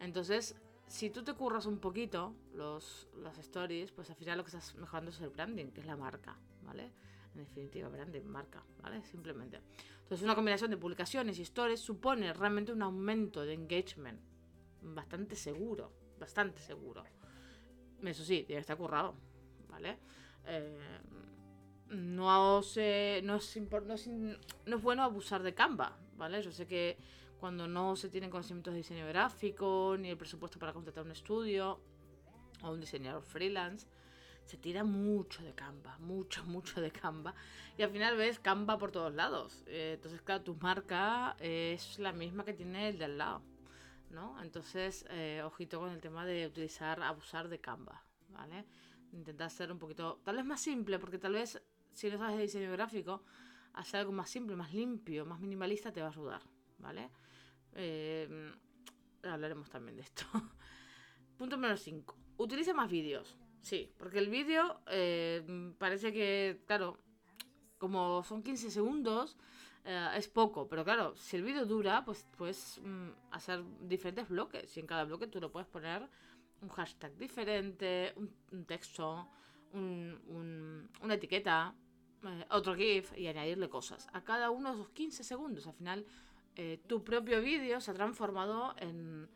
Entonces, 0.00 0.56
si 0.88 1.10
tú 1.10 1.22
te 1.22 1.34
curras 1.34 1.66
un 1.66 1.78
poquito 1.78 2.34
los, 2.54 3.08
los 3.14 3.38
stories, 3.38 3.92
pues 3.92 4.10
al 4.10 4.16
final 4.16 4.38
lo 4.38 4.44
que 4.44 4.48
estás 4.48 4.74
mejorando 4.74 5.10
es 5.10 5.20
el 5.20 5.28
branding, 5.28 5.66
que 5.66 5.80
es 5.80 5.86
la 5.86 5.96
marca, 5.96 6.36
¿vale? 6.62 6.92
En 7.34 7.44
definitiva, 7.44 7.88
branding, 7.88 8.22
marca, 8.22 8.64
¿vale? 8.82 9.04
Simplemente. 9.04 9.60
Entonces, 10.02 10.24
una 10.24 10.34
combinación 10.34 10.70
de 10.70 10.76
publicaciones 10.76 11.38
y 11.38 11.42
stories 11.42 11.80
supone 11.80 12.32
realmente 12.32 12.72
un 12.72 12.82
aumento 12.82 13.44
de 13.44 13.52
engagement 13.52 14.20
bastante 14.82 15.36
seguro, 15.36 15.92
bastante 16.18 16.60
seguro. 16.60 17.04
Eso 18.02 18.24
sí, 18.24 18.44
tiene 18.44 18.58
que 18.58 18.60
estar 18.60 18.76
currado, 18.76 19.14
¿vale? 19.68 19.98
Eh, 20.46 21.00
no, 21.90 22.62
se, 22.62 23.20
no, 23.24 23.36
es, 23.36 23.56
no, 23.56 23.94
es, 23.94 24.06
no 24.08 24.76
es 24.76 24.82
bueno 24.82 25.02
abusar 25.02 25.42
de 25.42 25.54
Canva, 25.54 25.96
¿vale? 26.16 26.42
Yo 26.42 26.52
sé 26.52 26.66
que 26.66 26.98
cuando 27.38 27.68
no 27.68 27.96
se 27.96 28.08
tienen 28.08 28.30
conocimientos 28.30 28.72
de 28.72 28.78
diseño 28.78 29.06
gráfico, 29.06 29.96
ni 29.98 30.10
el 30.10 30.16
presupuesto 30.16 30.58
para 30.58 30.72
contratar 30.72 31.04
un 31.04 31.12
estudio 31.12 31.80
o 32.62 32.70
un 32.70 32.80
diseñador 32.80 33.22
freelance, 33.22 33.86
se 34.44 34.56
tira 34.56 34.82
mucho 34.82 35.42
de 35.42 35.54
Canva, 35.54 35.98
mucho, 36.00 36.44
mucho 36.44 36.80
de 36.80 36.90
Canva. 36.90 37.34
Y 37.76 37.82
al 37.82 37.90
final 37.90 38.16
ves 38.16 38.38
Canva 38.40 38.78
por 38.78 38.90
todos 38.90 39.14
lados. 39.14 39.62
Eh, 39.66 39.92
entonces, 39.94 40.20
claro, 40.22 40.42
tu 40.42 40.56
marca 40.56 41.36
es 41.38 41.98
la 41.98 42.12
misma 42.12 42.44
que 42.44 42.54
tiene 42.54 42.88
el 42.88 42.98
de 42.98 43.04
al 43.04 43.18
lado, 43.18 43.42
¿no? 44.10 44.42
Entonces, 44.42 45.06
eh, 45.10 45.42
ojito 45.44 45.78
con 45.78 45.90
el 45.90 46.00
tema 46.00 46.26
de 46.26 46.46
utilizar, 46.46 47.02
abusar 47.02 47.48
de 47.48 47.60
Canva, 47.60 48.04
¿vale? 48.30 48.64
Intentar 49.12 49.50
ser 49.50 49.70
un 49.70 49.78
poquito, 49.78 50.20
tal 50.24 50.36
vez 50.36 50.44
más 50.44 50.60
simple, 50.60 50.98
porque 50.98 51.18
tal 51.18 51.34
vez 51.34 51.62
si 51.92 52.10
no 52.10 52.18
sabes 52.18 52.36
de 52.36 52.42
diseño 52.42 52.72
gráfico, 52.72 53.22
hacer 53.74 54.00
algo 54.00 54.12
más 54.12 54.30
simple, 54.30 54.56
más 54.56 54.72
limpio, 54.72 55.24
más 55.24 55.40
minimalista 55.40 55.92
te 55.92 56.00
va 56.00 56.08
a 56.08 56.10
ayudar, 56.10 56.42
¿vale? 56.78 57.10
Eh, 57.74 58.52
hablaremos 59.22 59.68
también 59.70 59.96
de 59.96 60.02
esto. 60.02 60.24
Punto 61.38 61.56
número 61.56 61.76
5. 61.76 62.16
Utiliza 62.38 62.74
más 62.74 62.90
vídeos. 62.90 63.36
Sí, 63.60 63.92
porque 63.98 64.18
el 64.18 64.28
vídeo 64.28 64.80
eh, 64.86 65.74
parece 65.78 66.12
que, 66.12 66.62
claro, 66.66 66.98
como 67.78 68.22
son 68.24 68.42
15 68.42 68.70
segundos, 68.70 69.36
eh, 69.84 70.10
es 70.16 70.28
poco. 70.28 70.68
Pero 70.68 70.84
claro, 70.84 71.16
si 71.16 71.36
el 71.36 71.42
vídeo 71.42 71.64
dura, 71.64 72.04
pues 72.04 72.26
puedes 72.36 72.80
mm, 72.82 73.08
hacer 73.30 73.64
diferentes 73.80 74.28
bloques. 74.28 74.76
Y 74.76 74.80
en 74.80 74.86
cada 74.86 75.04
bloque 75.04 75.26
tú 75.26 75.40
lo 75.40 75.50
puedes 75.50 75.68
poner 75.68 76.08
un 76.60 76.68
hashtag 76.68 77.16
diferente, 77.16 78.14
un, 78.16 78.64
texto, 78.64 79.28
una 79.72 81.14
etiqueta, 81.14 81.74
eh, 82.24 82.44
otro 82.50 82.74
GIF 82.74 83.16
y 83.16 83.26
añadirle 83.26 83.68
cosas. 83.68 84.08
A 84.12 84.22
cada 84.24 84.50
uno 84.50 84.70
de 84.70 84.80
esos 84.80 84.90
15 84.90 85.24
segundos, 85.24 85.66
al 85.66 85.74
final, 85.74 86.06
tu 86.88 87.04
propio 87.04 87.40
vídeo 87.40 87.80
se 87.80 87.92
ha 87.92 87.94
transformado 87.94 88.74
en 88.78 89.28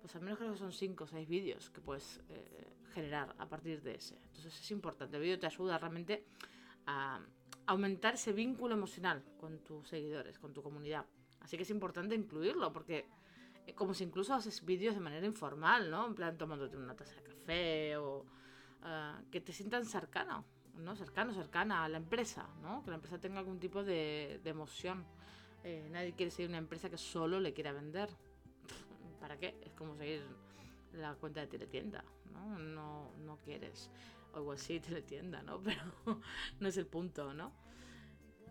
pues 0.00 0.14
al 0.16 0.22
menos 0.22 0.38
creo 0.38 0.52
que 0.52 0.58
son 0.58 0.72
5 0.72 1.04
o 1.04 1.06
6 1.06 1.28
vídeos 1.28 1.70
que 1.70 1.80
puedes 1.80 2.20
eh, 2.30 2.66
generar 2.94 3.34
a 3.38 3.48
partir 3.48 3.82
de 3.82 3.96
ese. 3.96 4.16
Entonces 4.26 4.58
es 4.58 4.70
importante. 4.70 5.16
El 5.16 5.22
vídeo 5.22 5.38
te 5.38 5.46
ayuda 5.46 5.78
realmente 5.78 6.24
a 6.86 7.20
aumentar 7.66 8.14
ese 8.14 8.32
vínculo 8.32 8.74
emocional 8.74 9.22
con 9.38 9.58
tus 9.58 9.88
seguidores, 9.88 10.38
con 10.38 10.52
tu 10.52 10.62
comunidad. 10.62 11.04
Así 11.40 11.56
que 11.56 11.62
es 11.62 11.70
importante 11.70 12.14
incluirlo 12.14 12.72
porque 12.72 13.06
eh, 13.66 13.74
como 13.74 13.92
si 13.94 14.04
incluso 14.04 14.34
haces 14.34 14.64
vídeos 14.64 14.94
de 14.94 15.00
manera 15.00 15.26
informal, 15.26 15.90
¿no? 15.90 16.06
En 16.06 16.14
plan 16.14 16.38
tomándote 16.38 16.76
una 16.76 16.96
taza 16.96 17.14
de 17.16 17.22
café 17.22 17.96
o 17.96 18.24
ah, 18.82 19.20
que 19.30 19.40
te 19.40 19.52
sientan 19.52 19.84
cercano, 19.84 20.44
¿no? 20.76 20.96
Cercano, 20.96 21.34
cercana 21.34 21.84
a 21.84 21.88
la 21.88 21.98
empresa, 21.98 22.48
¿no? 22.62 22.82
Que 22.82 22.90
la 22.90 22.96
empresa 22.96 23.18
tenga 23.18 23.38
algún 23.38 23.58
tipo 23.58 23.82
de, 23.84 24.40
emoción. 24.44 25.04
Eh, 25.64 25.88
nadie 25.90 26.12
quiere 26.12 26.30
ser 26.30 26.48
una 26.48 26.58
empresa 26.58 26.88
que 26.88 26.98
solo 26.98 27.40
le 27.40 27.52
quiera 27.52 27.72
vender. 27.72 28.08
¿para 29.20 29.36
qué? 29.36 29.58
Es 29.62 29.72
como 29.72 29.96
seguir 29.96 30.22
la 30.92 31.14
cuenta 31.14 31.40
de 31.40 31.46
teletienda, 31.46 32.04
¿no? 32.32 32.58
No, 32.58 33.12
no 33.18 33.36
quieres. 33.38 33.90
O 34.34 34.40
igual 34.40 34.58
sí, 34.58 34.80
teletienda, 34.80 35.42
¿no? 35.42 35.60
Pero 35.62 35.82
no 36.60 36.68
es 36.68 36.76
el 36.76 36.86
punto, 36.86 37.34
¿no? 37.34 37.52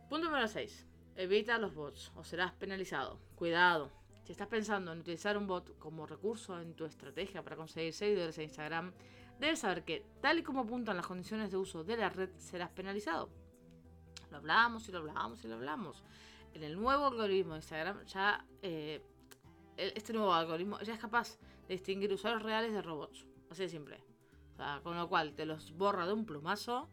Punto 0.10 0.28
número 0.28 0.48
6. 0.48 0.86
Evita 1.16 1.58
los 1.58 1.74
bots 1.74 2.12
o 2.16 2.24
serás 2.24 2.54
penalizado. 2.54 3.20
Cuidado. 3.36 3.92
Si 4.24 4.34
estás 4.34 4.48
pensando 4.48 4.92
en 4.92 5.00
utilizar 5.00 5.38
un 5.38 5.48
bot 5.48 5.78
como 5.80 6.06
recurso 6.06 6.60
en 6.60 6.74
tu 6.76 6.86
estrategia 6.86 7.44
para 7.44 7.56
conseguir 7.56 7.94
seguidores 7.94 8.38
en 8.38 8.44
Instagram, 8.44 8.94
debes 9.40 9.60
saber 9.60 9.84
que, 9.84 10.06
tal 10.22 10.40
y 10.40 10.44
como 10.44 10.62
apuntan 10.62 10.98
las 10.98 11.08
condiciones 11.08 11.52
de 11.52 11.58
uso 11.58 11.84
de 11.84 11.98
la 11.98 12.10
red, 12.10 12.30
serás 12.38 12.70
penalizado. 12.70 13.30
Lo 14.32 14.38
hablamos 14.38 14.88
y 14.90 14.92
lo 14.92 15.00
hablamos 15.00 15.44
y 15.44 15.48
lo 15.48 15.56
hablamos. 15.56 16.04
En 16.54 16.64
el 16.64 16.80
nuevo 16.80 17.06
algoritmo 17.06 17.54
de 17.54 17.60
Instagram 17.60 18.04
ya 18.06 18.46
eh, 18.62 19.02
este 19.78 20.14
nuevo 20.14 20.34
algoritmo 20.34 20.80
ya 20.82 20.94
es 20.94 21.00
capaz 21.00 21.38
de 21.68 21.76
distinguir 21.76 22.12
usuarios 22.12 22.44
reales 22.44 22.74
de 22.74 22.82
robots. 22.82 23.26
Así 23.50 23.64
de 23.64 23.70
simple. 23.70 24.04
con 24.84 24.98
lo 24.98 25.08
cual 25.08 25.34
te 25.34 25.46
los 25.46 25.72
borra 25.78 26.06
de 26.08 26.14
un 26.14 26.26
plumazo, 26.26 26.90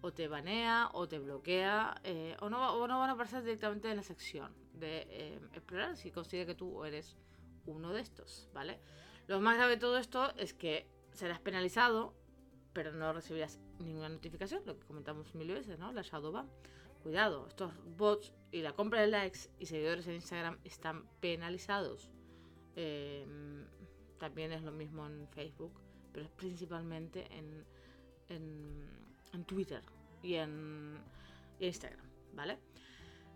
o 0.00 0.12
te 0.12 0.28
banea, 0.28 0.90
o 0.92 1.08
te 1.08 1.18
bloquea, 1.18 2.00
eh, 2.04 2.36
o, 2.40 2.50
no, 2.50 2.78
van 2.78 2.90
a 2.90 3.12
aparecer 3.12 3.42
directamente 3.42 3.88
en 3.90 3.96
la 3.96 4.02
sección 4.02 4.52
de 4.74 5.06
eh, 5.08 5.40
explorar 5.52 5.96
si 5.96 6.10
consigue 6.10 6.44
que 6.44 6.54
tú 6.54 6.84
eres 6.84 7.16
uno 7.66 7.92
de 7.92 8.02
estos, 8.02 8.48
¿vale? 8.52 8.80
Lo 9.28 9.40
más 9.40 9.56
grave 9.56 9.76
de 9.76 9.80
todo 9.80 9.96
esto 9.96 10.34
es 10.36 10.52
que 10.52 10.86
serás 11.14 11.40
penalizado, 11.40 12.14
pero 12.72 12.92
no 12.92 13.12
recibirás 13.12 13.60
ninguna 13.78 14.08
notificación, 14.08 14.62
lo 14.66 14.78
que 14.78 14.86
comentamos 14.86 15.34
mil 15.34 15.48
veces, 15.48 15.78
¿no? 15.78 15.92
La 15.92 16.02
Shadowban. 16.02 16.50
Cuidado, 17.02 17.46
estos 17.46 17.72
bots 17.96 18.32
y 18.50 18.62
la 18.62 18.72
compra 18.72 19.02
de 19.02 19.08
likes 19.08 19.50
y 19.58 19.66
seguidores 19.66 20.06
en 20.06 20.14
Instagram 20.14 20.58
están 20.64 21.06
penalizados. 21.20 22.10
Em, 22.76 23.66
también 24.18 24.52
es 24.52 24.62
lo 24.62 24.72
mismo 24.72 25.06
en 25.06 25.28
Facebook, 25.28 25.72
pero 26.12 26.24
es 26.24 26.30
principalmente 26.32 27.26
en, 27.30 27.64
en, 28.28 29.44
Twitter 29.44 29.82
y 30.22 30.34
en 30.34 30.96
Instagram, 31.58 32.06
¿vale? 32.32 32.58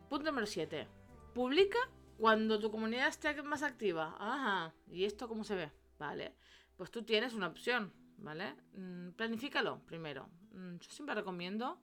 Punto 0.09 0.31
número 0.31 0.47
7. 0.47 0.87
Publica 1.35 1.79
cuando 2.17 2.59
tu 2.59 2.71
comunidad 2.71 3.09
esté 3.09 3.43
más 3.43 3.63
activa. 3.63 4.17
Ajá. 4.19 4.75
¿Y 4.91 5.05
esto 5.05 5.29
cómo 5.29 5.45
se 5.45 5.55
ve? 5.55 5.71
¿Vale? 5.99 6.35
Pues 6.79 6.93
tú 6.93 7.03
tienes 7.03 7.35
una 7.35 7.49
opción, 7.49 7.93
¿vale? 8.19 8.55
Mm, 8.75 9.11
planifícalo 9.11 9.81
primero. 9.85 10.29
Mm, 10.53 10.77
yo 10.77 10.91
siempre 10.91 11.13
recomiendo 11.13 11.81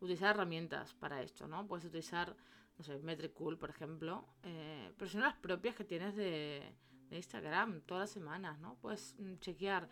utilizar 0.00 0.34
herramientas 0.34 0.94
para 0.94 1.20
esto, 1.20 1.46
¿no? 1.46 1.66
Puedes 1.66 1.84
utilizar, 1.84 2.34
no 2.78 2.82
sé, 2.82 2.98
Metricool, 3.00 3.58
por 3.58 3.68
ejemplo, 3.68 4.26
eh, 4.44 4.90
pero 4.96 5.10
son 5.10 5.20
las 5.20 5.34
propias 5.34 5.76
que 5.76 5.84
tienes 5.84 6.16
de, 6.16 6.62
Instagram 7.10 7.82
todas 7.82 8.04
las 8.04 8.10
semanas, 8.10 8.58
¿no? 8.58 8.76
Puedes 8.76 9.16
mm, 9.18 9.34
chequear. 9.38 9.86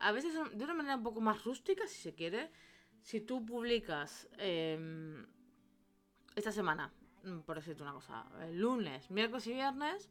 A 0.00 0.12
veces 0.12 0.34
de 0.34 0.64
una 0.64 0.74
manera 0.74 0.96
un 0.96 1.02
poco 1.02 1.22
más 1.22 1.42
rústica, 1.44 1.86
si 1.86 2.02
se 2.02 2.14
quiere. 2.14 2.50
Si 3.00 3.20
tú 3.20 3.46
publicas 3.46 4.28
em, 4.36 5.24
esta 6.34 6.50
semana, 6.50 6.92
por 7.46 7.56
decirte 7.56 7.82
una 7.82 7.92
cosa, 7.92 8.26
el 8.42 8.58
lunes, 8.58 9.10
miércoles 9.10 9.46
y 9.46 9.52
viernes, 9.52 10.10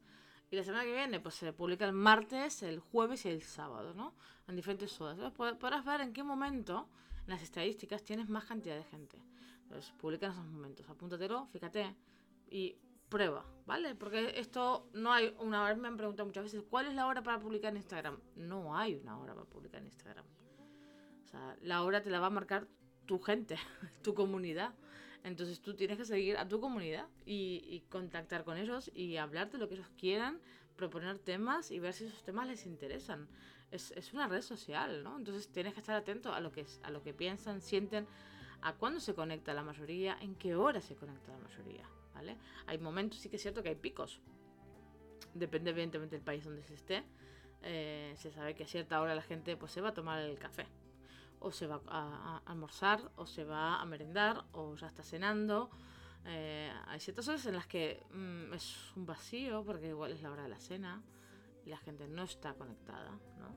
y 0.50 0.56
la 0.56 0.64
semana 0.64 0.84
que 0.84 0.92
viene, 0.92 1.20
pues 1.20 1.34
se 1.34 1.52
publica 1.52 1.84
el 1.84 1.92
martes, 1.92 2.62
el 2.62 2.78
jueves 2.78 3.24
y 3.26 3.28
el 3.28 3.42
sábado, 3.42 3.94
¿no? 3.94 4.14
En 4.46 4.56
diferentes 4.56 5.00
horas. 5.00 5.32
podrás 5.32 5.84
ver 5.84 6.00
en 6.00 6.12
qué 6.12 6.22
momento 6.22 6.88
en 7.24 7.30
las 7.30 7.42
estadísticas 7.42 8.04
tienes 8.04 8.28
más 8.28 8.44
cantidad 8.44 8.76
de 8.76 8.84
gente. 8.84 9.18
Entonces, 9.62 9.92
publica 9.98 10.26
en 10.26 10.32
esos 10.32 10.46
momentos. 10.46 10.88
Apúntatelo, 10.88 11.46
fíjate. 11.46 11.94
Y 12.50 12.76
prueba, 13.08 13.44
¿vale? 13.66 13.94
Porque 13.94 14.38
esto 14.38 14.88
no 14.92 15.12
hay 15.12 15.34
una 15.38 15.62
hora, 15.62 15.74
me 15.76 15.88
han 15.88 15.96
preguntado 15.96 16.26
muchas 16.26 16.44
veces, 16.44 16.62
¿cuál 16.68 16.86
es 16.86 16.94
la 16.94 17.06
hora 17.06 17.22
para 17.22 17.38
publicar 17.38 17.70
en 17.70 17.76
Instagram? 17.76 18.18
No 18.36 18.76
hay 18.76 18.96
una 18.96 19.18
hora 19.18 19.34
para 19.34 19.46
publicar 19.46 19.80
en 19.80 19.86
Instagram. 19.86 20.24
O 21.24 21.28
sea, 21.28 21.56
la 21.62 21.82
hora 21.82 22.02
te 22.02 22.10
la 22.10 22.20
va 22.20 22.26
a 22.26 22.30
marcar 22.30 22.66
tu 23.06 23.18
gente, 23.18 23.56
tu 24.02 24.14
comunidad. 24.14 24.74
Entonces 25.24 25.60
tú 25.60 25.74
tienes 25.74 25.96
que 25.96 26.04
seguir 26.04 26.36
a 26.36 26.46
tu 26.46 26.60
comunidad 26.60 27.08
y, 27.26 27.82
contactar 27.88 28.44
con 28.44 28.56
ellos 28.56 28.90
y 28.94 29.16
hablar 29.16 29.50
de 29.50 29.58
lo 29.58 29.68
que 29.68 29.74
ellos 29.74 29.90
quieran, 29.98 30.38
proponer 30.76 31.18
temas 31.18 31.70
y 31.70 31.80
ver 31.80 31.92
si 31.92 32.04
esos 32.04 32.22
temas 32.22 32.46
les 32.46 32.66
interesan. 32.66 33.26
Es, 33.70 33.90
es 33.92 34.12
una 34.12 34.28
red 34.28 34.42
social, 34.42 35.02
¿no? 35.02 35.16
Entonces 35.16 35.48
tienes 35.48 35.74
que 35.74 35.80
estar 35.80 35.96
atento 35.96 36.32
a 36.32 36.40
lo 36.40 36.52
que, 36.52 36.66
a 36.82 36.90
lo 36.90 37.02
que 37.02 37.12
piensan, 37.12 37.60
sienten, 37.60 38.06
a 38.60 38.74
cuándo 38.74 39.00
se 39.00 39.14
conecta 39.14 39.52
la 39.54 39.62
mayoría, 39.62 40.16
en 40.20 40.36
qué 40.36 40.54
hora 40.54 40.80
se 40.80 40.94
conecta 40.94 41.32
la 41.32 41.38
mayoría. 41.38 41.88
Hay 42.66 42.78
momentos, 42.78 43.20
sí 43.20 43.28
que 43.28 43.36
es 43.36 43.42
cierto 43.42 43.62
que 43.62 43.70
hay 43.70 43.74
picos. 43.74 44.20
Depende 45.34 45.70
evidentemente 45.70 46.16
del 46.16 46.24
país 46.24 46.44
donde 46.44 46.62
se 46.62 46.74
esté. 46.74 47.04
Eh, 47.62 48.14
se 48.16 48.30
sabe 48.30 48.54
que 48.54 48.64
a 48.64 48.66
cierta 48.66 49.00
hora 49.00 49.14
la 49.14 49.22
gente 49.22 49.56
pues 49.56 49.72
se 49.72 49.80
va 49.80 49.90
a 49.90 49.94
tomar 49.94 50.20
el 50.20 50.38
café. 50.38 50.66
O 51.46 51.52
se 51.52 51.66
va 51.66 51.80
a, 51.86 52.42
almorzar, 52.46 53.00
o 53.16 53.26
se 53.26 53.44
va 53.44 53.80
a 53.80 53.84
merendar, 53.84 54.44
o 54.52 54.74
ya 54.76 54.86
está 54.86 55.02
cenando. 55.02 55.70
Eh, 56.24 56.72
hay 56.86 57.00
ciertas 57.00 57.28
horas 57.28 57.44
en 57.46 57.54
las 57.54 57.66
que 57.66 58.02
mm, 58.12 58.54
es 58.54 58.96
un 58.96 59.04
vacío, 59.04 59.62
porque 59.64 59.88
igual 59.88 60.12
es 60.12 60.22
la 60.22 60.30
hora 60.30 60.44
de 60.44 60.48
la 60.48 60.58
cena 60.58 61.02
y 61.66 61.70
la 61.70 61.78
gente 61.78 62.08
no 62.08 62.22
está 62.22 62.54
conectada, 62.54 63.10
¿no? 63.38 63.54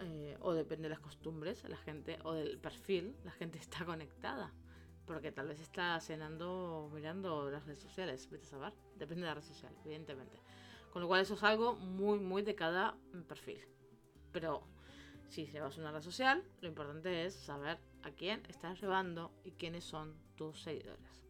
Eh, 0.00 0.36
o 0.40 0.54
depende 0.54 0.84
de 0.84 0.90
las 0.90 1.00
costumbres, 1.00 1.62
la 1.68 1.76
gente, 1.76 2.18
o 2.24 2.32
del 2.32 2.58
perfil, 2.58 3.14
la 3.22 3.32
gente 3.32 3.58
está 3.58 3.84
conectada 3.92 4.52
porque 5.10 5.32
tal 5.32 5.48
vez 5.48 5.60
está 5.60 5.98
cenando 5.98 6.88
mirando 6.94 7.50
las 7.50 7.66
redes 7.66 7.80
sociales, 7.80 8.30
vete 8.30 8.44
a 8.44 8.48
saber. 8.48 8.72
Depende 8.94 9.22
de 9.22 9.26
la 9.26 9.34
red 9.34 9.42
social, 9.42 9.74
evidentemente. 9.84 10.40
Con 10.92 11.02
lo 11.02 11.08
cual 11.08 11.22
eso 11.22 11.34
es 11.34 11.42
algo 11.42 11.74
muy, 11.74 12.20
muy 12.20 12.42
de 12.42 12.54
cada 12.54 12.96
perfil. 13.26 13.60
Pero 14.30 14.62
si 15.30 15.46
llevas 15.46 15.78
una 15.78 15.92
red 15.92 16.02
social, 16.02 16.42
lo 16.60 16.68
importante 16.68 17.24
es 17.24 17.34
saber 17.34 17.78
a 18.02 18.10
quién 18.10 18.42
estás 18.48 18.80
llevando 18.80 19.32
y 19.44 19.52
quiénes 19.52 19.84
son 19.84 20.14
tus 20.36 20.60
seguidores. 20.60 21.24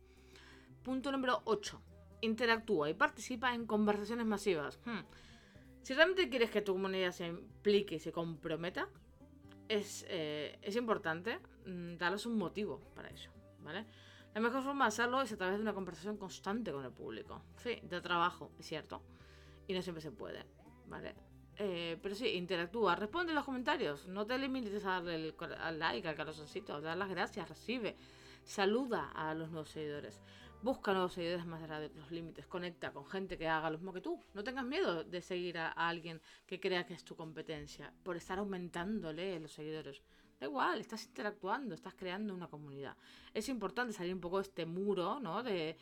Punto 0.83 1.13
número 1.13 1.43
8. 1.45 1.81
Interactúa 2.23 2.89
y 2.89 2.95
participa 2.95 3.55
en 3.55 3.67
conversaciones 3.67 4.27
masivas. 4.27 4.81
Hmm. 4.85 5.01
Si 5.83 5.95
realmente 5.95 6.29
quieres 6.29 6.51
que 6.51 6.63
tu 6.63 6.73
comunidad 6.73 7.13
se 7.13 7.27
implique 7.27 7.97
y 7.97 7.99
se 7.99 8.13
comprometa, 8.13 8.89
es, 9.69 10.05
eh, 10.09 10.59
importante 10.77 11.39
mm, 11.67 11.97
darles 11.97 12.25
un 12.27 12.37
motivo 12.39 12.81
para 12.95 13.11
ello. 13.11 13.31
¿vale? 13.61 13.87
La 14.35 14.41
mejor 14.41 14.63
forma 14.63 14.87
de 14.87 14.89
hacerlo 14.89 15.21
es 15.21 15.33
a 15.33 15.37
través 15.37 15.57
de 15.57 15.63
una 15.63 15.75
conversación 15.75 16.17
constante 16.17 16.73
con 16.73 16.85
el 16.85 16.93
público. 16.93 17.43
Sí, 17.57 17.81
de 17.83 18.01
trabajo, 18.01 18.51
es 18.59 18.67
cierto. 18.67 19.03
Y 19.67 19.75
no 19.75 19.83
siempre 19.83 20.01
se 20.01 20.11
puede, 20.11 20.45
¿vale? 20.87 21.15
Eh, 21.63 21.99
pero 22.03 22.15
sí, 22.15 22.27
interactúa, 22.27 22.97
responde 22.97 23.33
en 23.33 23.37
los 23.37 23.45
comentarios. 23.45 24.09
No 24.09 24.27
te 24.27 24.39
limites 24.39 24.83
a 24.87 24.93
darle 24.93 25.15
el, 25.17 25.35
al 25.61 25.79
like, 25.79 26.09
al 26.09 26.17
corazoncito, 26.17 26.81
dar 26.81 26.97
las 26.97 27.11
gracias, 27.11 27.47
recibe. 27.51 27.97
Saluda 28.45 29.11
a 29.15 29.35
los 29.35 29.51
nuevos 29.51 29.69
seguidores. 29.69 30.23
Busca 30.63 30.93
nuevos 30.95 31.13
seguidores 31.13 31.45
más 31.45 31.63
allá 31.63 31.81
de 31.81 31.91
los 31.91 32.11
límites. 32.11 32.47
Conecta 32.47 32.95
con 32.95 33.05
gente 33.05 33.37
que 33.37 33.47
haga 33.47 33.69
lo 33.69 33.77
mismo 33.77 33.93
que 33.93 34.01
tú. 34.01 34.19
No 34.33 34.43
tengas 34.43 34.65
miedo 34.65 35.05
de 35.05 35.21
seguir 35.21 35.59
a 35.59 35.69
alguien 35.73 36.23
que 36.47 36.59
crea 36.61 36.87
que 36.87 36.95
es 36.95 37.05
tu 37.05 37.15
competencia 37.15 37.93
por 38.05 38.17
estar 38.17 38.39
aumentándole 38.39 39.39
los 39.39 39.53
seguidores. 39.53 40.01
Da 40.41 40.47
igual, 40.47 40.81
estás 40.81 41.05
interactuando, 41.05 41.75
estás 41.75 41.95
creando 41.95 42.33
una 42.33 42.49
comunidad. 42.49 42.97
Es 43.35 43.51
importante 43.51 43.93
salir 43.93 44.15
un 44.15 44.21
poco 44.21 44.39
de 44.39 44.45
este 44.45 44.65
muro, 44.65 45.21
¿no? 45.21 45.43
De 45.43 45.77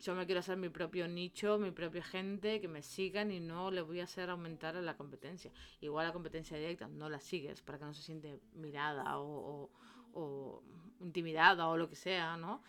yo 0.00 0.14
me 0.14 0.26
quiero 0.26 0.40
hacer 0.40 0.56
mi 0.56 0.68
propio 0.68 1.08
nicho, 1.08 1.58
mi 1.58 1.70
propia 1.70 2.02
gente, 2.02 2.60
que 2.60 2.68
me 2.68 2.82
sigan 2.82 3.30
y 3.30 3.40
no 3.40 3.70
le 3.70 3.80
voy 3.82 4.00
a 4.00 4.04
hacer 4.04 4.30
aumentar 4.30 4.74
la 4.76 4.96
competencia. 4.96 5.50
Igual 5.80 6.06
la 6.06 6.12
competencia 6.12 6.56
directa 6.58 6.88
no 6.88 7.08
la 7.08 7.20
sigues 7.20 7.60
para 7.62 7.78
que 7.78 7.84
no 7.84 7.94
se 7.94 8.02
siente 8.02 8.40
mirada 8.54 9.18
o, 9.18 9.70
o, 10.14 10.62
intimidada 11.00 11.68
o 11.68 11.76
lo 11.76 11.88
que 11.88 11.96
sea, 11.96 12.36
¿no? 12.36 12.62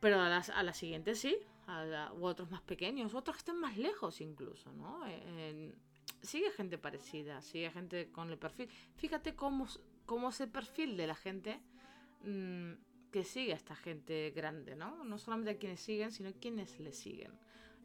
Pero 0.00 0.20
a 0.20 0.28
las, 0.28 0.50
a 0.50 0.62
la 0.62 0.72
siguiente 0.72 1.14
sí, 1.14 1.36
a 1.66 2.12
u 2.14 2.24
otros 2.24 2.50
más 2.50 2.62
pequeños, 2.62 3.14
otros 3.14 3.36
que 3.36 3.40
estén 3.40 3.56
más 3.56 3.76
lejos 3.76 4.20
incluso, 4.20 4.72
¿no? 4.72 5.02
Sigue 6.22 6.50
gente 6.52 6.78
parecida, 6.78 7.42
sigue 7.42 7.70
gente 7.70 8.10
con 8.10 8.30
el 8.30 8.38
perfil. 8.38 8.68
Fíjate 8.96 9.34
cómo, 9.34 9.66
cómo 10.06 10.30
es 10.30 10.40
el 10.40 10.50
perfil 10.50 10.96
de 10.96 11.06
la 11.06 11.14
gente 11.14 11.60
mm, 12.24 12.72
que 13.10 13.24
sigue 13.24 13.52
a 13.52 13.56
esta 13.56 13.76
gente 13.76 14.30
grande, 14.30 14.76
¿no? 14.76 15.04
No 15.04 15.18
solamente 15.18 15.50
a 15.52 15.58
quienes 15.58 15.80
siguen, 15.80 16.10
sino 16.12 16.30
a 16.30 16.32
quienes 16.32 16.78
le 16.80 16.92
siguen. 16.92 17.32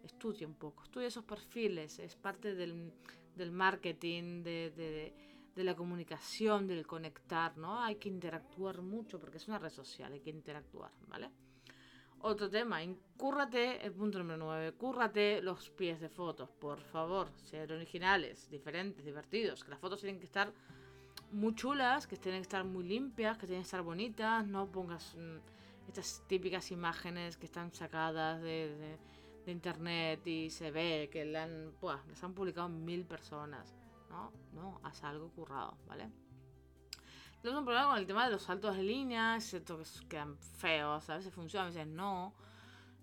Estudia 0.03 0.47
un 0.47 0.55
poco, 0.55 0.83
estudia 0.83 1.07
esos 1.07 1.25
perfiles, 1.25 1.99
es 1.99 2.15
parte 2.15 2.55
del, 2.55 2.93
del 3.35 3.51
marketing, 3.51 4.43
de, 4.43 4.71
de, 4.71 5.13
de, 5.53 5.63
la 5.63 5.75
comunicación, 5.75 6.67
del 6.67 6.85
conectar, 6.85 7.57
¿no? 7.57 7.83
Hay 7.83 7.95
que 7.95 8.07
interactuar 8.07 8.81
mucho 8.81 9.19
porque 9.19 9.37
es 9.37 9.47
una 9.47 9.59
red 9.59 9.71
social, 9.71 10.13
hay 10.13 10.21
que 10.21 10.29
interactuar, 10.29 10.91
¿vale? 11.07 11.29
Otro 12.21 12.49
tema, 12.49 12.79
cúrrate, 13.15 13.85
el 13.85 13.93
punto 13.93 14.17
número 14.17 14.37
9, 14.37 14.73
cúrrate 14.73 15.41
los 15.41 15.69
pies 15.69 15.99
de 15.99 16.09
fotos, 16.09 16.49
por 16.49 16.79
favor, 16.79 17.29
ser 17.35 17.71
originales, 17.71 18.49
diferentes, 18.49 19.05
divertidos, 19.05 19.63
que 19.63 19.69
las 19.69 19.79
fotos 19.79 20.01
tienen 20.01 20.19
que 20.19 20.25
estar 20.25 20.51
muy 21.31 21.53
chulas, 21.53 22.07
que 22.07 22.17
tienen 22.17 22.41
que 22.41 22.47
estar 22.47 22.63
muy 22.63 22.85
limpias, 22.85 23.37
que 23.37 23.45
tienen 23.45 23.61
que 23.61 23.67
estar 23.67 23.83
bonitas, 23.83 24.47
no 24.47 24.71
pongas 24.71 25.15
mm, 25.15 25.37
estas 25.89 26.23
típicas 26.27 26.71
imágenes 26.71 27.37
que 27.37 27.45
están 27.45 27.73
sacadas 27.73 28.41
de, 28.41 28.97
internet 29.45 30.27
y 30.27 30.49
se 30.49 30.71
ve 30.71 31.09
que 31.09 31.23
las 31.23 32.21
han 32.21 32.33
publicado 32.33 32.67
mil 32.67 33.05
personas, 33.05 33.73
¿no? 34.09 34.33
No, 34.51 34.81
haz 34.83 35.05
algo 35.05 35.29
currado, 35.29 35.77
¿vale? 35.87 36.09
Tenemos 37.47 37.61
un 37.61 37.65
problema 37.65 37.87
con 37.91 37.97
el 37.97 38.05
tema 38.05 38.25
de 38.25 38.31
los 38.31 38.41
saltos 38.41 38.75
de 38.75 38.83
línea, 38.83 39.37
excepto 39.37 39.77
que 39.77 39.85
quedan 40.09 40.37
feos, 40.37 41.09
a 41.09 41.15
veces 41.15 41.33
funcionan, 41.33 41.67
a 41.67 41.69
veces 41.69 41.87
no. 41.87 42.33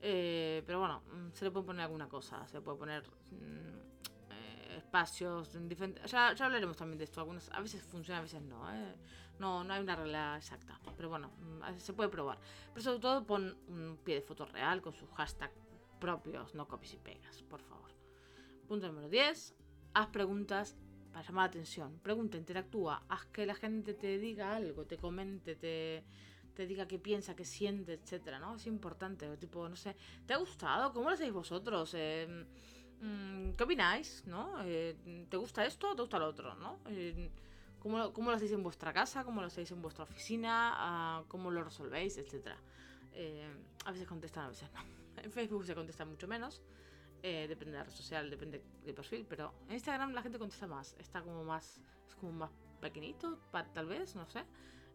Eh, 0.03 0.63
pero 0.67 0.81
bueno, 0.81 1.01
mm, 1.01 1.33
se 1.33 1.47
le 1.47 1.51
puede 1.51 1.65
poner 1.65 1.85
alguna 1.85 2.11
cosa, 2.11 2.47
se 2.47 2.59
le 2.59 2.61
puede 2.61 2.77
poner 2.77 3.03
mm, 3.31 4.33
eh, 4.33 4.77
espacios 4.77 5.57
diferentes. 5.67 6.11
Ya, 6.11 6.35
ya, 6.35 6.45
hablaremos 6.45 6.77
también 6.77 6.99
de 6.99 7.05
esto, 7.05 7.21
algunas, 7.21 7.51
a 7.53 7.61
veces 7.63 7.83
funciona, 7.85 8.19
a 8.19 8.23
veces 8.23 8.43
no, 8.43 8.71
eh. 8.71 8.95
no. 9.39 9.65
No 9.65 9.73
hay 9.73 9.81
una 9.81 9.97
regla 9.97 10.37
exacta, 10.37 10.79
pero 10.95 11.09
bueno, 11.09 11.31
mm, 11.39 11.79
se 11.79 11.95
puede 11.95 12.11
probar. 12.11 12.39
Pero 12.75 12.85
sobre 12.85 12.99
todo 12.99 13.25
pon 13.25 13.57
un 13.69 13.99
pie 14.05 14.17
de 14.17 14.21
foto 14.21 14.45
real 14.45 14.83
con 14.83 14.93
sus 14.93 15.09
hashtags 15.13 15.55
propios, 15.99 16.55
no 16.55 16.69
copies 16.69 16.93
y 16.93 16.99
pegas, 16.99 17.41
por 17.45 17.63
favor. 17.63 17.91
Punto 18.69 18.89
número 18.89 19.09
10. 19.09 19.55
Haz 19.95 20.09
preguntas 20.09 20.77
para 21.15 21.25
llamar 21.25 21.45
la 21.45 21.51
atención. 21.51 22.01
Pregunta, 22.03 22.37
interactúa, 22.37 23.05
haz 23.09 23.25
que 23.27 23.47
la 23.47 23.55
gente 23.55 23.95
te 23.95 24.19
diga 24.19 24.57
algo, 24.57 24.85
te 24.85 24.97
comente, 24.97 25.55
te, 25.55 26.03
te 26.55 26.67
diga 26.67 26.89
qué 26.89 26.99
piensa, 26.99 27.37
qué 27.37 27.45
siente, 27.45 27.93
etcétera, 27.93 28.41
¿no? 28.41 28.57
Es 28.57 28.67
importante, 28.67 29.37
tipo, 29.37 29.69
no 29.69 29.77
sé, 29.77 29.95
¿te 30.27 30.35
ha 30.35 30.39
gustado? 30.39 30.93
¿Cómo 30.93 31.09
lo 31.09 31.15
hacéis 31.15 31.33
vosotros? 31.33 31.95
Eh, 31.97 32.45
mm, 33.01 33.53
¿Qué 33.53 33.63
opináis? 33.63 34.25
¿No? 34.27 34.57
Eh, 34.65 35.27
¿Te 35.31 35.37
gusta 35.37 35.65
esto 35.65 35.93
o 35.93 35.95
te 35.95 36.03
gusta 36.03 36.19
lo 36.19 36.27
otro? 36.27 36.57
¿No? 36.57 36.81
Eh, 36.87 37.31
¿cómo, 37.79 38.13
¿cómo, 38.13 38.31
lo 38.31 38.37
hacéis 38.37 38.51
en 38.51 38.65
vuestra 38.65 38.93
casa? 38.93 39.23
¿Cómo 39.23 39.41
lo 39.41 39.47
hacéis 39.47 39.71
en 39.71 39.81
vuestra 39.81 40.03
oficina? 40.03 40.73
Ah, 40.75 41.23
¿Cómo 41.29 41.53
lo 41.53 41.63
resolvéis? 41.63 42.19
Etcétera. 42.19 42.59
a 43.85 43.93
veces 43.93 44.09
contestan, 44.09 44.47
a 44.47 44.49
veces 44.49 44.69
no. 44.73 44.81
En 45.23 45.31
Facebook 45.31 45.65
se 45.65 45.77
contesta 45.77 46.05
mucho 46.05 46.27
menos. 46.27 46.61
Eh, 47.27 47.49
depende 47.49 47.73
de 47.73 47.79
la 47.79 47.85
red 47.85 47.91
social, 47.91 48.29
depende 48.29 48.63
del 48.85 48.95
perfil, 48.95 49.25
pero 49.27 49.55
en 49.67 49.77
Instagram 49.77 50.13
la 50.13 50.21
gente 50.21 50.39
contesta 50.39 50.67
más. 50.67 50.95
Está 50.99 51.23
como 51.23 51.43
más, 51.43 51.81
es 52.07 52.15
como 52.17 52.33
más 52.33 52.51
pequeñito, 52.83 53.41
tal 53.73 53.87
vez, 53.87 54.15
no 54.15 54.27
sé. 54.27 54.45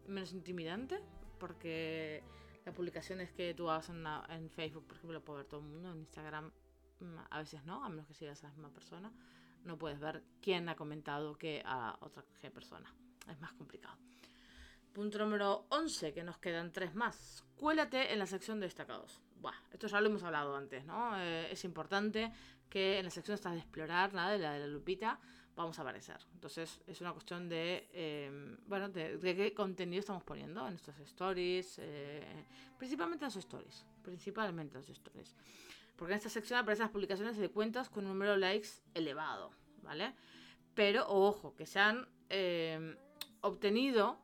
Menos 0.06 0.32
intimidante, 0.32 1.02
porque 1.40 2.22
las 2.64 2.72
publicaciones 2.72 3.32
que 3.32 3.52
tú 3.52 3.68
hagas 3.68 3.88
en, 3.88 4.48
Facebook, 4.48 4.86
por 4.86 4.96
ejemplo, 4.96 5.18
lo 5.18 5.24
puede 5.24 5.38
ver 5.38 5.48
todo 5.48 5.58
el 5.58 5.66
mundo. 5.66 5.90
En 5.90 5.98
Instagram 6.02 6.52
mm, 7.00 7.18
a 7.30 7.38
veces 7.40 7.64
no, 7.64 7.84
a 7.84 7.88
menos 7.88 8.06
que 8.06 8.14
sigas 8.14 8.44
a 8.44 8.46
la 8.46 8.52
misma 8.52 8.72
persona. 8.72 9.12
No 9.64 9.76
puedes 9.76 9.98
ver 9.98 10.22
quién 10.40 10.68
ha 10.68 10.76
comentado 10.76 11.36
que 11.36 11.64
a 11.64 11.98
otra 12.00 12.22
persona. 12.54 12.94
Es 13.28 13.40
más 13.40 13.54
complicado. 13.54 13.96
Punto 14.92 15.18
número 15.18 15.66
11, 15.70 16.14
que 16.14 16.22
nos 16.22 16.38
quedan 16.38 16.70
tres 16.70 16.94
más. 16.94 17.44
Cuélate 17.56 18.12
en 18.12 18.20
la 18.20 18.26
sección 18.26 18.60
de 18.60 18.66
destacados 18.66 19.20
esto 19.72 19.86
ya 19.86 20.00
lo 20.00 20.08
hemos 20.08 20.22
hablado 20.22 20.54
antes, 20.56 20.84
¿no? 20.84 21.18
Eh, 21.20 21.50
es 21.50 21.64
importante 21.64 22.32
que 22.68 22.98
en 22.98 23.04
la 23.04 23.10
sección 23.10 23.34
estás 23.34 23.52
de 23.52 23.58
explorar, 23.58 24.12
nada, 24.14 24.32
de 24.32 24.38
la 24.38 24.52
de 24.52 24.60
la 24.60 24.66
lupita, 24.66 25.18
vamos 25.56 25.78
a 25.78 25.82
aparecer. 25.82 26.18
Entonces 26.34 26.80
es 26.86 27.00
una 27.00 27.12
cuestión 27.12 27.48
de, 27.48 27.88
em, 27.92 28.56
bueno, 28.66 28.88
de, 28.88 29.18
qué 29.20 29.52
contenido 29.54 30.00
estamos 30.00 30.22
poniendo 30.22 30.60
en 30.66 30.70
nuestros 30.70 30.98
stories, 31.00 31.78
eh, 31.78 32.46
principalmente 32.78 33.24
en 33.24 33.26
los 33.26 33.36
stories, 33.36 33.84
principalmente 34.02 34.78
en 34.78 34.82
los 34.82 34.90
stories. 34.90 35.34
Porque 35.96 36.12
en 36.12 36.16
esta 36.18 36.30
sección 36.30 36.58
aparecen 36.60 36.84
las 36.84 36.92
publicaciones 36.92 37.36
de 37.36 37.50
cuentas 37.50 37.90
con 37.90 38.04
un 38.04 38.12
número 38.12 38.32
de 38.32 38.38
likes 38.38 38.68
elevado, 38.94 39.50
¿vale? 39.82 40.14
Pero, 40.74 41.06
ojo, 41.08 41.54
que 41.54 41.66
se 41.66 41.78
han 41.78 42.08
em, 42.28 42.96
obtenido 43.42 44.18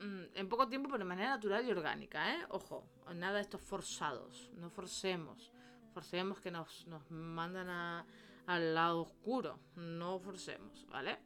en 0.00 0.48
poco 0.48 0.68
tiempo, 0.68 0.88
pero 0.88 1.00
de 1.00 1.08
manera 1.08 1.30
natural 1.30 1.66
y 1.66 1.70
orgánica, 1.70 2.34
¿eh? 2.34 2.46
Ojo, 2.50 2.88
nada 3.14 3.36
de 3.36 3.42
estos 3.42 3.60
forzados, 3.60 4.50
no 4.54 4.70
forcemos, 4.70 5.50
forcemos 5.92 6.40
que 6.40 6.50
nos, 6.50 6.86
nos 6.86 7.10
mandan 7.10 7.68
a, 7.68 8.06
al 8.46 8.74
lado 8.74 9.02
oscuro, 9.02 9.58
no 9.76 10.18
forcemos, 10.20 10.86
¿vale? 10.88 11.18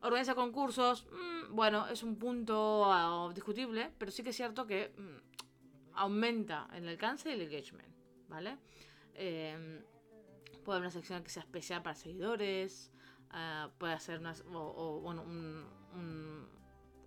Organiza 0.00 0.34
concursos, 0.34 1.06
mm, 1.06 1.54
bueno, 1.54 1.88
es 1.88 2.02
un 2.02 2.16
punto 2.16 2.84
ah, 2.86 3.32
discutible, 3.34 3.90
pero 3.96 4.10
sí 4.10 4.22
que 4.22 4.30
es 4.30 4.36
cierto 4.36 4.66
que 4.66 4.92
mm, 4.96 5.94
aumenta 5.94 6.68
el 6.74 6.86
alcance 6.88 7.30
y 7.30 7.32
el 7.32 7.40
engagement, 7.40 7.88
¿vale? 8.28 8.58
Em, 9.14 9.82
puede 10.62 10.76
haber 10.76 10.86
una 10.86 10.90
sección 10.90 11.22
que 11.22 11.30
sea 11.30 11.42
especial 11.42 11.82
para 11.82 11.94
seguidores, 11.94 12.92
ah, 13.30 13.70
puede 13.78 13.94
hacer 13.94 14.18
una, 14.18 14.34
o, 14.52 15.00
bueno, 15.00 15.22
un, 15.22 15.66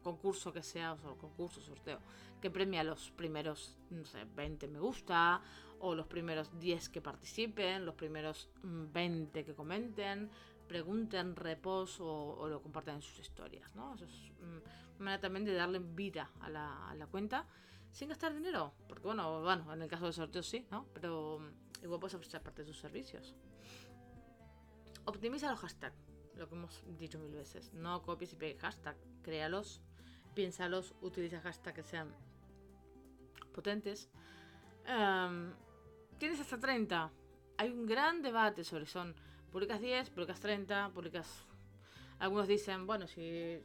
concurso 0.09 0.53
que 0.55 0.63
sea, 0.63 0.93
o 0.93 1.17
concurso, 1.25 1.59
sorteo, 1.61 1.99
que 2.41 2.49
premia 2.49 2.81
los 2.83 3.11
primeros, 3.11 3.75
no 3.89 4.05
sé, 4.05 4.23
20 4.23 4.67
me 4.67 4.79
gusta, 4.79 5.41
o 5.79 5.95
los 5.95 6.07
primeros 6.07 6.47
10 6.59 6.89
que 6.89 7.01
participen, 7.01 7.85
los 7.85 7.95
primeros 7.95 8.49
20 8.63 9.41
mm, 9.41 9.45
que 9.45 9.53
comenten, 9.53 10.29
pregunten, 10.67 11.35
repos 11.35 11.99
o, 11.99 12.47
lo 12.47 12.61
compartan 12.61 12.95
en 12.95 13.01
sus 13.01 13.19
historias, 13.19 13.67
¿no? 13.75 13.95
Eso 13.95 14.05
es 14.05 14.31
una 14.39 14.61
manera 15.05 15.21
también 15.21 15.45
de 15.45 15.53
darle 15.53 15.79
vida 15.79 16.31
a 16.39 16.49
la, 16.49 16.89
a 16.89 16.95
la, 16.95 17.07
cuenta 17.07 17.45
sin 17.91 18.09
gastar 18.09 18.33
dinero, 18.33 18.73
porque 18.87 19.03
bueno, 19.03 19.41
bueno, 19.41 19.73
en 19.73 19.81
el 19.81 19.89
caso 19.89 20.05
de 20.05 20.13
sorteos 20.13 20.47
sí, 20.47 20.65
¿no? 20.71 20.87
Pero 20.93 21.39
mm, 21.39 21.83
igual 21.83 21.99
puedes 21.99 22.15
ofrecer 22.15 22.41
parte 22.41 22.63
de 22.63 22.67
sus 22.71 22.79
servicios. 22.79 23.35
Optimiza 25.05 25.51
los 25.51 25.59
hashtags, 25.59 25.97
lo 26.37 26.47
que 26.47 26.55
hemos 26.55 26.83
dicho 26.97 27.19
mil 27.19 27.33
veces. 27.33 27.73
No 27.73 28.01
copies 28.01 28.33
y 28.33 28.35
pegues 28.35 28.61
hashtag, 28.61 28.97
créalos, 29.21 29.81
piénsalos, 30.37 30.93
utiliza 31.01 31.41
hashtags 31.41 31.75
que 31.75 31.83
sean 31.83 32.13
potentes. 33.55 34.07
Em, 34.85 35.51
tienes 36.19 36.39
hasta 36.39 36.59
30. 36.59 37.11
Hay 37.57 37.69
un 37.71 37.87
gran 37.87 38.21
debate 38.21 38.63
sobre 38.63 38.85
son 38.85 39.15
publicas 39.51 39.81
10, 39.81 40.11
publicas 40.11 40.39
30, 40.39 40.91
publicas... 40.93 41.27
Algunos 42.19 42.47
dicen, 42.47 42.85
bueno, 42.85 43.07
si, 43.07 43.63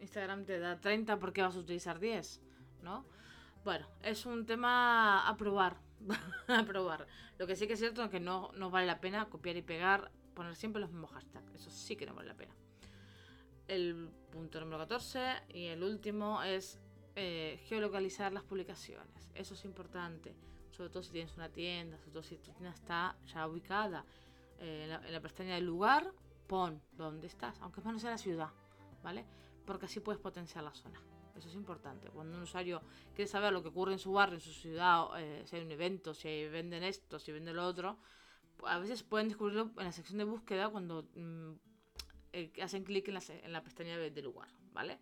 Instagram 0.00 0.44
te 0.44 0.58
da 0.58 0.80
30, 0.80 1.18
¿por 1.18 1.32
qué 1.32 1.42
vas 1.42 1.54
a 1.56 1.60
utilizar 1.60 2.00
10? 2.00 2.40
¿No? 2.82 3.04
Bueno, 3.64 3.86
es 4.02 4.26
un 4.26 4.46
tema 4.46 5.28
a 5.28 5.36
probar. 5.36 5.76
a 6.48 6.64
probar. 6.64 7.06
Lo 7.38 7.46
que 7.46 7.54
sí 7.54 7.68
que 7.68 7.74
es 7.74 7.78
cierto 7.78 8.02
es 8.02 8.10
que 8.10 8.20
no, 8.20 8.50
no 8.54 8.70
vale 8.70 8.86
la 8.86 9.00
pena 9.00 9.28
copiar 9.28 9.56
y 9.56 9.62
pegar, 9.62 10.10
poner 10.34 10.56
siempre 10.56 10.80
los 10.80 10.90
mismos 10.90 11.12
hashtags. 11.12 11.54
Eso 11.54 11.70
sí 11.70 11.94
que 11.94 12.06
no 12.06 12.14
vale 12.14 12.28
la 12.28 12.36
pena. 12.36 12.54
El 13.70 14.08
punto 14.32 14.58
número 14.58 14.78
14 14.78 15.44
y 15.54 15.66
el 15.66 15.84
último 15.84 16.42
es 16.42 16.80
eh, 17.14 17.60
geolocalizar 17.68 18.32
las 18.32 18.42
publicaciones. 18.42 19.30
Eso 19.32 19.54
es 19.54 19.64
importante, 19.64 20.34
sobre 20.72 20.90
todo 20.90 21.04
si 21.04 21.12
tienes 21.12 21.36
una 21.36 21.48
tienda, 21.48 21.96
sobre 21.98 22.10
todo 22.10 22.22
si 22.24 22.36
tu 22.38 22.50
tienda 22.50 22.70
está 22.70 23.16
ya 23.32 23.46
ubicada 23.46 24.04
eh, 24.58 24.98
en, 25.06 25.12
la, 25.12 25.20
pestaña 25.20 25.54
del 25.54 25.66
lugar, 25.66 26.12
pon 26.48 26.82
dónde 26.96 27.28
estás, 27.28 27.60
aunque 27.60 27.80
más 27.82 27.92
no 27.92 28.00
sea 28.00 28.10
la 28.10 28.18
ciudad, 28.18 28.48
¿vale? 29.04 29.24
Porque 29.64 29.86
así 29.86 30.00
puedes 30.00 30.20
potenciar 30.20 30.64
la 30.64 30.74
zona. 30.74 31.00
Eso 31.36 31.46
es 31.46 31.54
importante. 31.54 32.08
Cuando 32.08 32.38
un 32.38 32.42
usuario 32.42 32.82
quiere 33.14 33.30
saber 33.30 33.52
lo 33.52 33.62
que 33.62 33.68
ocurre 33.68 33.92
en 33.92 34.00
su 34.00 34.10
barrio, 34.10 34.34
en 34.34 34.40
su 34.40 34.52
ciudad, 34.52 35.10
eh, 35.16 35.44
si 35.46 35.54
hay 35.54 35.62
un 35.62 35.70
evento, 35.70 36.12
si 36.12 36.48
venden 36.48 36.82
esto, 36.82 37.20
si 37.20 37.30
venden 37.30 37.54
lo 37.54 37.64
otro, 37.64 37.98
a 38.66 38.80
veces 38.80 39.04
pueden 39.04 39.28
descubrirlo 39.28 39.70
en 39.78 39.84
la 39.84 39.92
sección 39.92 40.18
de 40.18 40.24
búsqueda 40.24 40.68
cuando 40.70 41.06
mm, 42.32 42.62
hacen 42.62 42.84
clic 42.84 43.08
en 43.08 43.52
la, 43.52 43.62
pestaña 43.62 43.96
del 43.98 44.24
lugar, 44.24 44.48
¿vale? 44.72 44.98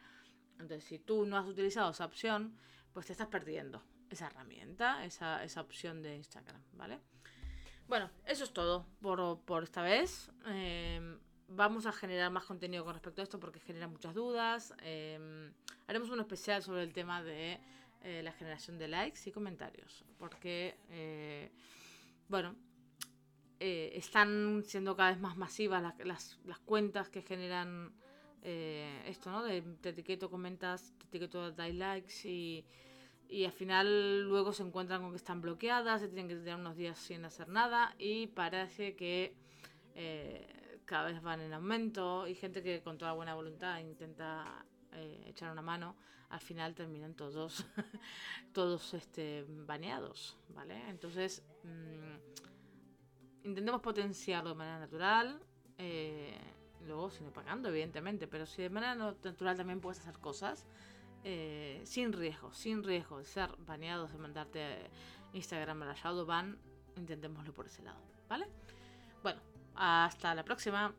Entonces, 0.53 0.85
si 0.85 0.99
tú 0.99 1.25
no 1.25 1.37
has 1.37 1.47
utilizado 1.47 1.91
esa 1.91 2.05
opción, 2.05 2.57
pues 2.93 3.07
te 3.07 3.12
estás 3.12 3.29
perdiendo 3.29 3.83
esa 4.11 4.27
herramienta, 4.27 5.05
esa, 5.05 5.45
esa 5.45 5.61
opción 5.61 6.03
de 6.03 6.17
Instagram, 6.17 6.62
¿vale? 6.73 7.01
Bueno, 7.87 8.11
eso 8.27 8.45
es 8.45 8.53
todo 8.53 8.87
por, 9.01 9.41
por 9.41 9.62
esta 9.62 9.83
vez. 9.83 10.31
Em, 10.47 11.19
vamos 11.49 11.87
a 11.87 11.93
generar 11.93 12.31
más 12.31 12.45
contenido 12.45 12.85
con 12.85 12.93
respecto 12.93 13.23
a 13.23 13.25
esto 13.25 13.41
porque 13.41 13.61
genera 13.61 13.88
muchas 13.88 14.14
dudas. 14.14 14.75
Em, 14.83 15.53
haremos 15.87 16.11
un 16.11 16.21
especial 16.21 16.62
sobre 16.62 16.83
el 16.83 16.93
tema 16.93 17.23
de 17.23 17.59
eh, 18.03 18.23
la 18.23 18.33
generación 18.33 18.79
de 18.79 18.88
likes 18.88 19.21
y 19.27 19.33
comentarios. 19.33 20.05
Porque, 20.19 20.79
eh, 20.91 21.51
bueno, 22.29 22.57
eh, 23.61 23.92
están 23.94 24.62
siendo 24.64 24.97
cada 24.97 25.11
vez 25.11 25.21
más 25.21 25.37
masivas 25.37 25.83
las, 25.83 25.99
las, 26.05 26.38
las 26.44 26.59
cuentas 26.61 27.09
que 27.09 27.23
generan 27.23 27.92
esto, 28.40 29.31
¿no? 29.31 29.42
De 29.42 29.61
te 29.61 29.90
etiqueto, 29.90 30.31
comentas, 30.31 30.94
te 30.97 31.05
etiqueto, 31.05 31.53
dais 31.53 31.75
likes 31.75 32.27
y 32.27 32.64
y 33.29 33.44
al 33.44 33.53
final 33.53 34.23
luego 34.23 34.53
se 34.53 34.62
encuentran 34.62 35.03
con 35.03 35.11
que 35.11 35.18
están 35.18 35.42
bloqueadas, 35.42 36.01
se 36.01 36.09
tienen 36.09 36.29
que 36.29 36.37
tener 36.37 36.57
unos 36.57 36.77
días 36.77 36.99
sin 36.99 37.25
hacer 37.25 37.49
nada 37.49 37.94
y 37.99 38.29
parece 38.29 38.97
que 38.97 39.35
eh, 39.94 40.81
cada 40.87 41.11
vez 41.11 41.21
van 41.23 41.40
en 41.42 41.53
aumento 41.53 42.27
y 42.27 42.35
gente 42.35 42.62
que 42.62 42.81
con 42.81 42.97
toda 42.97 43.12
buena 43.12 43.35
voluntad 43.35 43.79
intenta 43.81 44.64
eh, 44.92 45.25
echar 45.27 45.53
una 45.53 45.61
mano, 45.61 45.94
al 46.31 46.40
final 46.40 46.75
terminan 46.75 47.14
todos 47.14 47.66
todos 48.55 48.94
este 48.94 49.44
baneados, 49.47 50.38
¿vale? 50.49 50.88
Entonces 50.88 51.42
mm, 51.64 52.58
intentemos 53.44 53.81
potenciarlo 53.81 54.51
de 54.51 54.57
manera 54.57 54.79
natural, 54.79 55.40
eh, 55.79 56.37
luego 56.87 57.11
sin 57.11 57.31
pagando 57.31 57.68
evidentemente, 57.68 58.27
pero 58.27 58.46
si 58.46 58.62
de 58.62 58.70
manera 58.70 58.94
natural 58.94 59.57
también 59.57 59.81
puedes 59.81 60.01
hacer 60.01 60.18
cosas 60.18 60.66
eh, 61.24 61.81
sin 61.85 62.12
riesgo, 62.12 62.53
sin 62.53 62.83
riesgo 62.83 63.18
de 63.18 63.24
ser 63.24 63.51
baneados, 63.59 64.12
de 64.12 64.18
mandarte 64.18 64.90
Instagram 65.33 65.83
a 65.83 65.87
la 65.87 65.94
Shadowban, 65.94 66.59
intentémoslo 66.96 67.53
por 67.53 67.66
ese 67.66 67.83
lado, 67.83 68.01
¿vale? 68.29 68.46
Bueno, 69.22 69.40
hasta 69.74 70.35
la 70.35 70.44
próxima. 70.44 70.94